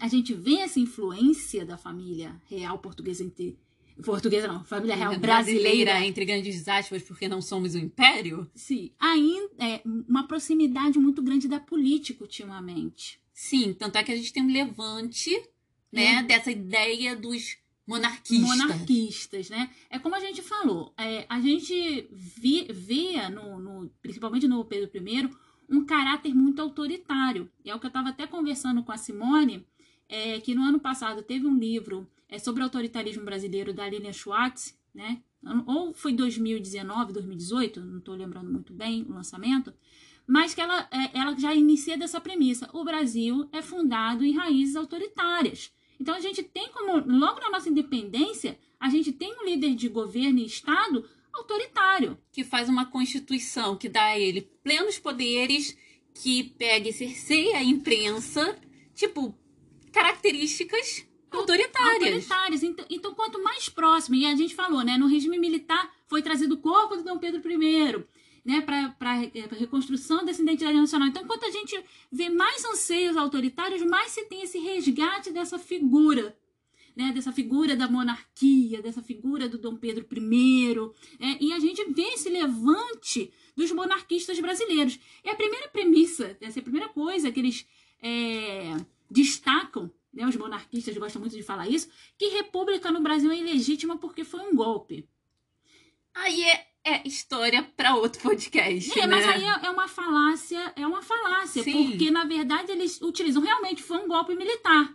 [0.00, 3.58] a gente vê essa influência da família real portuguesa entre
[4.02, 8.50] portuguesa não, família real brasileira, brasileira entre grandes aspas, porque não somos um império.
[8.54, 13.20] Sim, ainda é uma proximidade muito grande da política ultimamente.
[13.32, 15.30] Sim, tanto é que a gente tem um levante,
[15.92, 16.26] né, hum.
[16.26, 17.56] dessa ideia dos
[17.86, 18.58] monarquistas.
[18.58, 19.70] Monarquistas, né?
[19.90, 24.90] É como a gente falou, é, a gente vi, via, no, no, principalmente no Pedro
[24.94, 25.30] I,
[25.68, 27.50] um caráter muito autoritário.
[27.64, 29.66] E é o que eu estava até conversando com a Simone,
[30.08, 34.78] é, que no ano passado teve um livro é, sobre autoritarismo brasileiro da Lilian Schwartz,
[34.94, 35.22] né?
[35.66, 39.74] Ou foi 2019, 2018, não estou lembrando muito bem o lançamento,
[40.26, 42.70] mas que ela, é, ela já inicia dessa premissa.
[42.72, 45.70] O Brasil é fundado em raízes autoritárias.
[46.04, 49.88] Então a gente tem como, logo na nossa independência, a gente tem um líder de
[49.88, 51.02] governo e Estado
[51.32, 52.18] autoritário.
[52.30, 55.74] Que faz uma constituição que dá a ele plenos poderes,
[56.12, 58.54] que pega e cerceia a imprensa,
[58.94, 59.34] tipo,
[59.92, 61.94] características autoritárias.
[61.94, 62.62] Autoritárias.
[62.62, 66.56] Então, então, quanto mais próximo, e a gente falou, né, no regime militar foi trazido
[66.56, 68.04] o corpo do Dom Pedro I,
[68.44, 71.08] né, para a é, reconstrução dessa identidade nacional.
[71.08, 71.82] Então, quanto a gente
[72.12, 76.36] vê mais anseios autoritários, mais se tem esse resgate dessa figura
[76.96, 80.74] né, dessa figura da monarquia, dessa figura do Dom Pedro I,
[81.18, 84.98] né, e a gente vê esse levante dos monarquistas brasileiros.
[85.22, 87.66] É a primeira premissa, essa é a primeira coisa que eles
[88.00, 88.76] é,
[89.10, 93.98] destacam, né, os monarquistas gostam muito de falar isso, que república no Brasil é ilegítima
[93.98, 95.08] porque foi um golpe.
[96.14, 98.98] Aí é, é história para outro podcast.
[98.98, 99.16] É, né?
[99.16, 101.90] mas aí é, é, uma falácia, é uma falácia, Sim.
[101.90, 104.94] porque na verdade eles utilizam realmente foi um golpe militar.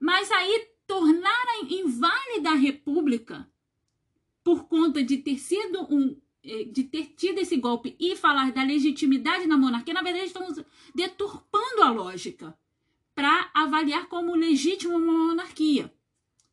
[0.00, 3.48] Mas aí tornar inválida a república
[4.42, 8.64] por conta de ter sido um eh, de ter tido esse golpe e falar da
[8.64, 10.58] legitimidade na monarquia, na verdade estamos
[10.92, 12.58] deturpando a lógica
[13.14, 15.92] para avaliar como legítima uma monarquia.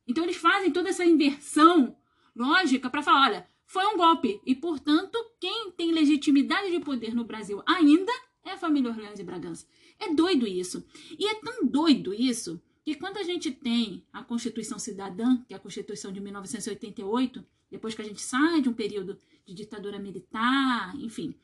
[0.06, 1.96] Então eles fazem toda essa inversão
[2.36, 7.24] lógica para falar, olha, foi um golpe e, portanto, quem tem legitimidade de poder no
[7.24, 8.12] Brasil ainda
[8.44, 9.68] é a família Orleans e Bragança.
[10.00, 10.84] É doido isso.
[11.20, 15.58] E é tão doido isso que quando a gente tem a Constituição Cidadã, que é
[15.58, 20.96] a Constituição de 1988, depois que a gente sai de um período de ditadura militar,
[21.00, 21.36] enfim,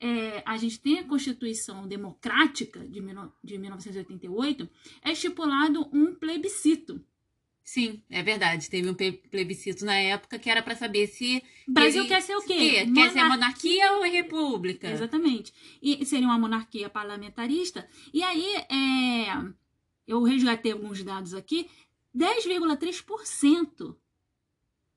[0.00, 3.00] é, a gente tem a Constituição Democrática de,
[3.44, 4.68] de 1988,
[5.00, 7.00] é estipulado um plebiscito.
[7.68, 8.70] Sim, é verdade.
[8.70, 11.42] Teve um plebiscito na época que era para saber se.
[11.68, 12.90] O Brasil ele, quer ser o quê?
[12.94, 14.90] Quer ser monarquia ou república?
[14.90, 15.52] Exatamente.
[15.82, 17.86] E seria uma monarquia parlamentarista.
[18.10, 19.52] E aí, é,
[20.06, 21.68] eu resgatei alguns dados aqui,
[22.16, 23.94] 10,3%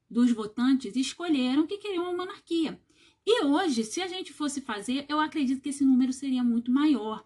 [0.10, 2.80] dos votantes escolheram que queriam uma monarquia.
[3.26, 7.22] E hoje, se a gente fosse fazer, eu acredito que esse número seria muito maior.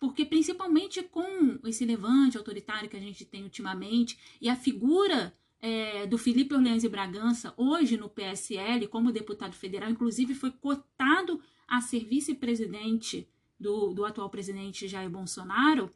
[0.00, 6.06] Porque, principalmente com esse levante autoritário que a gente tem ultimamente e a figura é,
[6.06, 11.80] do Felipe Orleans e Bragança, hoje no PSL, como deputado federal, inclusive foi cotado a
[11.80, 13.28] ser vice-presidente
[13.58, 15.92] do, do atual presidente Jair Bolsonaro,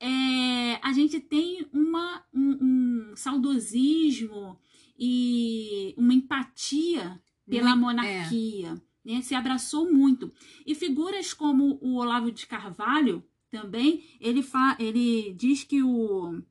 [0.00, 4.58] é, a gente tem uma, um, um, saudosismo
[4.98, 8.82] e uma empatia pela muito, monarquia.
[9.06, 9.12] É.
[9.12, 9.22] Né?
[9.22, 10.32] Se abraçou muito.
[10.66, 13.22] E figuras como o Olavo de Carvalho,
[13.52, 16.42] também, ele, fa, ele diz que o.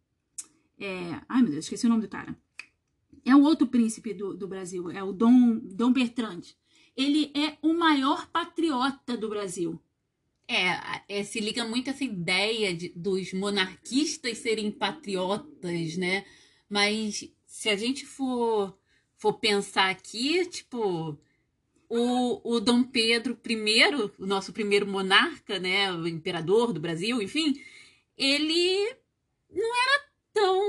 [0.80, 2.38] É, ai, meu Deus, esqueci o nome do cara.
[3.26, 6.42] É o outro príncipe do, do Brasil, é o Dom, Dom Bertrand.
[6.96, 9.82] Ele é o maior patriota do Brasil.
[10.48, 16.26] É, é, se liga muito essa ideia de, dos monarquistas serem patriotas, né?
[16.70, 18.78] Mas se a gente for,
[19.18, 21.18] for pensar aqui, tipo,
[21.92, 25.92] o, o Dom Pedro I, o nosso primeiro monarca, né?
[25.92, 27.62] O imperador do Brasil, enfim,
[28.18, 28.96] ele
[29.50, 30.62] não era tão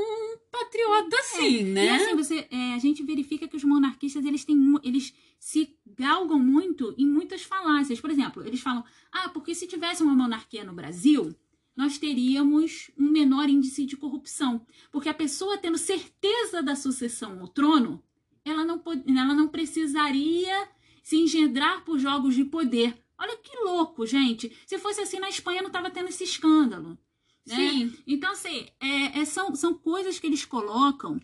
[0.50, 1.84] patriota assim, é, né?
[1.84, 6.40] E assim, você, é, a gente verifica que os monarquistas, eles têm, eles se galgam
[6.40, 8.00] muito em muitas falácias.
[8.00, 11.32] Por exemplo, eles falam, ah, porque se tivesse uma monarquia no Brasil,
[11.76, 14.66] nós teríamos um menor índice de corrupção.
[14.90, 18.02] Porque a pessoa tendo certeza da sucessão ao trono,
[18.44, 20.68] ela não, ela não precisaria
[21.02, 22.96] se engendrar por jogos de poder.
[23.18, 24.56] Olha que louco, gente.
[24.66, 26.98] Se fosse assim na Espanha, não estava tendo esse escândalo.
[27.46, 27.56] Né?
[27.56, 27.98] Sim.
[28.06, 31.20] Então, assim, é, é, são, são coisas que eles colocam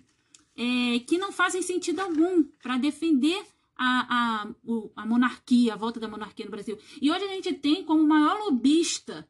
[0.57, 3.41] é, que não fazem sentido algum para defender
[3.77, 6.77] a, a, a monarquia, a volta da monarquia no Brasil.
[7.01, 9.29] E hoje a gente tem como maior lobista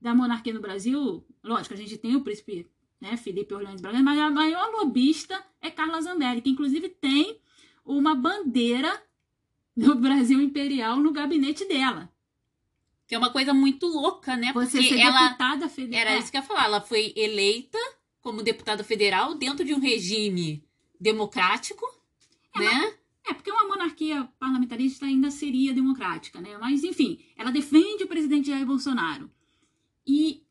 [0.00, 2.68] da monarquia no Brasil, lógico, a gente tem o príncipe
[3.00, 7.40] né, Felipe Orlando Bragança, mas a maior lobista é Carla Zambelli, que inclusive tem
[7.84, 9.02] uma bandeira
[9.76, 12.10] do Brasil Imperial no gabinete dela.
[13.06, 14.52] Que é uma coisa muito louca, né?
[14.54, 15.26] Você Porque ser ela.
[15.28, 16.00] deputada federal.
[16.12, 16.64] Era isso que eu ia falar.
[16.64, 17.78] Ela foi eleita
[18.20, 20.64] como deputada federal dentro de um regime
[20.98, 21.84] democrático,
[22.56, 22.94] né?
[23.26, 26.56] É, porque uma monarquia parlamentarista ainda seria democrática, né?
[26.58, 29.30] Mas, enfim, ela defende o presidente Jair Bolsonaro.
[30.06, 30.42] E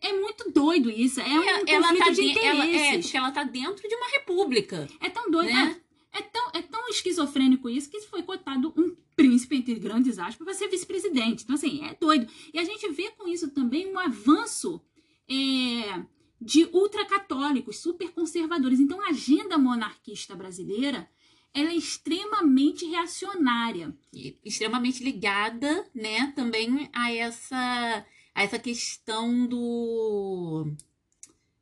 [0.00, 1.20] é muito doido isso.
[1.20, 3.06] É um Ela- ela conflito tá de de- ela- é, interesses.
[3.06, 4.88] porque ela tá dentro de uma república.
[5.00, 5.52] É tão doido.
[5.52, 5.80] Né?
[6.12, 10.54] É, tão, é tão esquizofrênico isso que foi cotado um príncipe, entre grandes aspas, para
[10.54, 11.44] ser vice-presidente.
[11.44, 12.30] Então, assim, é doido.
[12.52, 14.80] E a gente vê com isso também um avanço
[15.28, 16.02] é,
[16.40, 18.78] de ultracatólicos, super conservadores.
[18.78, 21.08] Então, a agenda monarquista brasileira
[21.54, 23.94] ela é extremamente reacionária.
[24.12, 30.66] E extremamente ligada, né, também a essa a essa questão do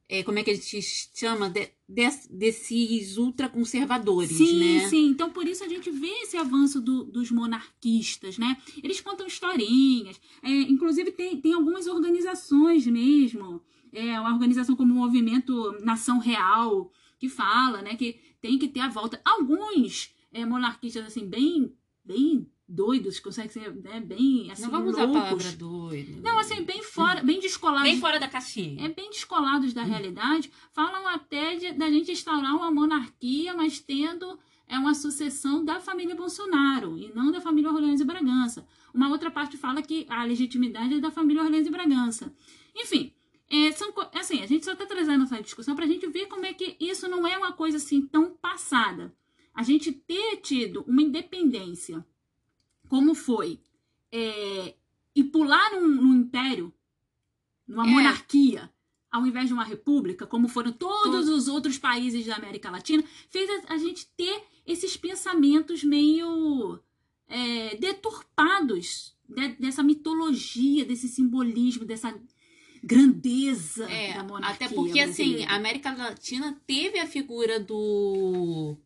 [0.09, 0.81] é, como é que a gente
[1.15, 4.89] chama De- des- desses ultraconservadores, sim, né?
[4.89, 5.07] sim.
[5.09, 8.57] Então, por isso a gente vê esse avanço do- dos monarquistas, né?
[8.83, 10.21] Eles contam historinhas.
[10.43, 13.61] É, inclusive, tem, tem algumas organizações mesmo.
[13.93, 17.97] É, uma organização como o Movimento Nação Real, que fala, né?
[17.97, 19.21] Que tem que ter a volta.
[19.25, 21.73] Alguns é, monarquistas, assim, bem,
[22.05, 25.23] bem doidos, conseguem ser né, bem, assim, Não vamos usar a loucos.
[25.23, 26.23] palavra doido.
[26.23, 27.91] Não, assim, bem fora, bem descolados.
[27.91, 28.87] bem fora da caixinha.
[28.87, 30.51] É bem descolados da realidade.
[30.73, 36.15] Falam até de, da gente instaurar uma monarquia, mas tendo é uma sucessão da família
[36.15, 38.65] Bolsonaro e não da família Orleans e Bragança.
[38.95, 42.33] Uma outra parte fala que a legitimidade é da família Orleans e Bragança.
[42.75, 43.13] Enfim,
[43.51, 46.47] é, são, assim, a gente só está trazendo essa discussão para a gente ver como
[46.47, 49.13] é que isso não é uma coisa assim tão passada.
[49.53, 52.07] A gente ter tido uma independência,
[52.91, 53.61] como foi,
[54.13, 54.75] é,
[55.15, 56.73] e pular num, num império,
[57.67, 57.91] numa É.
[57.91, 58.69] monarquia,
[59.11, 63.49] ao invés de uma república, como foram todos os outros países da América Latina, fez
[63.49, 66.81] a, a gente ter esses pensamentos meio
[67.29, 72.11] é, deturpados de- dessa mitologia, desse simbolismo, dessa
[72.83, 74.67] grandeza É, da monarquia.
[74.67, 75.53] até porque assim, brasileira.
[75.53, 78.77] a América Latina teve a figura do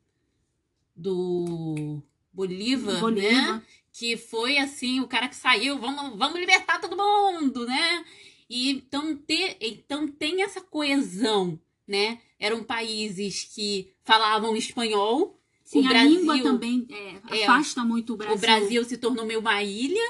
[0.96, 2.02] do
[2.34, 3.32] Bolívar, Bolívar.
[3.32, 3.62] né?
[3.92, 8.04] Que foi assim, o cara que saiu, vamos, vamos libertar todo mundo, né?
[8.50, 12.20] E então, ter, então tem essa coesão, né?
[12.38, 15.40] Eram países que falavam espanhol.
[15.62, 18.36] Sim, o a Brasil- língua também é, é, afasta muito o Brasil.
[18.36, 20.04] O Brasil se tornou meio uma ilha,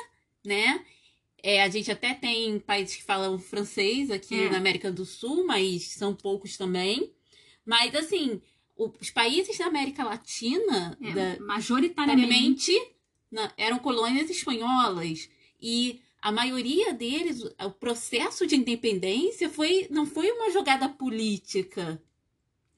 [0.45, 0.85] né?
[1.43, 4.49] É, a gente até tem países que falam francês aqui É.
[4.51, 7.13] na América do Sul, mas são poucos também.
[7.67, 8.41] Mas, assim,
[8.77, 12.73] os países da América Latina, É, da- majoritariamente.
[13.31, 15.29] na- eram colônias espanholas.
[15.61, 22.03] E a maioria deles, o- processo de independência foi, não foi uma jogada política.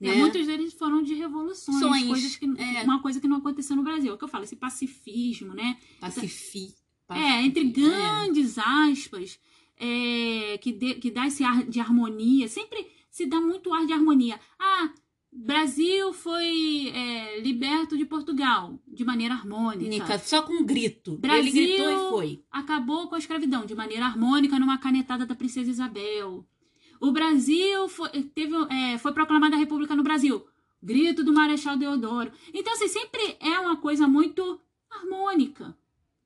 [0.00, 0.14] É, Né?
[0.16, 2.82] muitos deles foram de revoluções, Sonhos, coisas que, é.
[2.82, 4.10] uma coisa que não aconteceu no Brasil.
[4.10, 5.78] É o que eu falo, esse pacifismo, né?
[6.00, 6.74] Pacifi.
[7.08, 7.88] É, entre pacifi- é.
[7.88, 9.38] grandes aspas,
[9.78, 12.46] é, que, dê- que dá esse ar de harmonia.
[12.48, 14.38] Sempre se dá muito ar de harmonia.
[14.58, 14.92] Ah,
[15.38, 19.88] Brasil foi é, liberto de Portugal de maneira harmônica.
[19.88, 21.18] Nica, Só com um grito.
[21.18, 22.44] Brasil- Ele gritou e foi.
[22.50, 26.46] Acabou com a escravidão de maneira harmônica numa canetada da princesa Isabel.
[27.00, 30.44] O Brasil foi, teve, é, foi proclamada a República no Brasil.
[30.82, 32.32] Grito do Marechal Deodoro.
[32.54, 34.58] Então, assim, sempre é uma coisa muito
[34.90, 35.76] harmônica,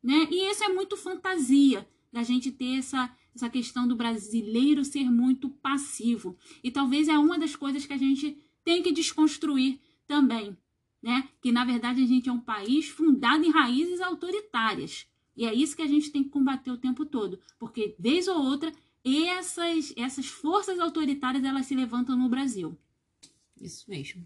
[0.03, 0.29] né?
[0.31, 5.49] E isso é muito fantasia da gente ter essa, essa questão do brasileiro ser muito
[5.49, 6.37] passivo.
[6.63, 8.37] E talvez é uma das coisas que a gente
[8.71, 10.57] tem que desconstruir também,
[11.03, 11.29] né?
[11.43, 15.09] Que na verdade a gente é um país fundado em raízes autoritárias.
[15.37, 18.41] E é isso que a gente tem que combater o tempo todo, porque vez ou
[18.41, 18.73] outra
[19.05, 22.79] essas essas forças autoritárias elas se levantam no Brasil.
[23.61, 24.23] Isso mesmo.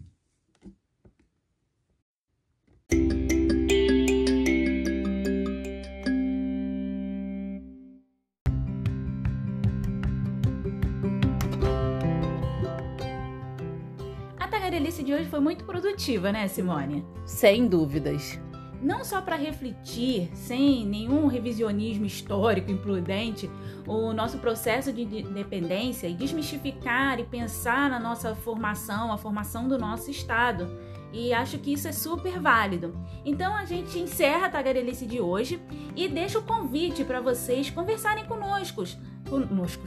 [14.75, 17.05] A tagarelice de hoje foi muito produtiva, né, Simone?
[17.25, 18.37] Sem dúvidas.
[18.81, 23.49] não só para refletir, sem nenhum revisionismo histórico imprudente,
[23.87, 29.77] o nosso processo de independência e desmistificar e pensar na nossa formação, a formação do
[29.77, 30.69] nosso Estado.
[31.13, 32.93] E acho que isso é super válido.
[33.23, 35.57] Então a gente encerra a tagarelice de hoje
[35.95, 38.83] e deixa o convite para vocês conversarem conosco.
[39.29, 39.83] Conosco.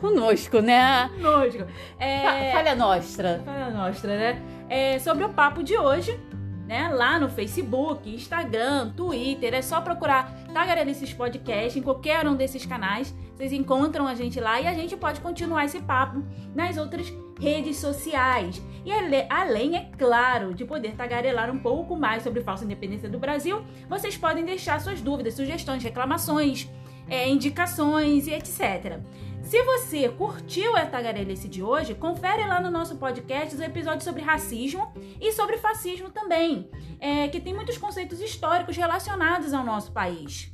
[0.00, 1.08] Conosco, né?
[1.14, 1.64] Conosco.
[1.98, 2.52] É...
[2.52, 3.42] Falha nostra.
[3.44, 4.42] Falha Nostra, né?
[4.68, 6.18] É, sobre o papo de hoje,
[6.66, 6.88] né?
[6.88, 13.14] Lá no Facebook, Instagram, Twitter, é só procurar Tagarelices Podcast em qualquer um desses canais.
[13.36, 16.22] Vocês encontram a gente lá e a gente pode continuar esse papo
[16.54, 18.62] nas outras redes sociais.
[18.84, 18.92] E
[19.28, 24.16] além, é claro, de poder tagarelar um pouco mais sobre falsa independência do Brasil, vocês
[24.16, 26.68] podem deixar suas dúvidas, sugestões, reclamações
[27.08, 29.00] é, indicações e etc.
[29.42, 34.22] Se você curtiu a tagarelice de hoje, confere lá no nosso podcast os episódios sobre
[34.22, 40.52] racismo e sobre fascismo também, é, que tem muitos conceitos históricos relacionados ao nosso país.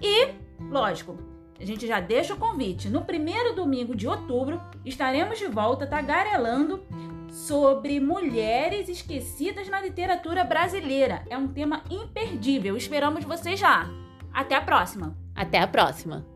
[0.00, 0.28] E,
[0.70, 1.16] lógico,
[1.58, 2.88] a gente já deixa o convite.
[2.88, 6.84] No primeiro domingo de outubro, estaremos de volta tagarelando
[7.30, 11.24] sobre mulheres esquecidas na literatura brasileira.
[11.28, 12.76] É um tema imperdível.
[12.76, 13.90] Esperamos vocês lá.
[14.32, 15.25] Até a próxima!
[15.36, 16.35] Até a próxima!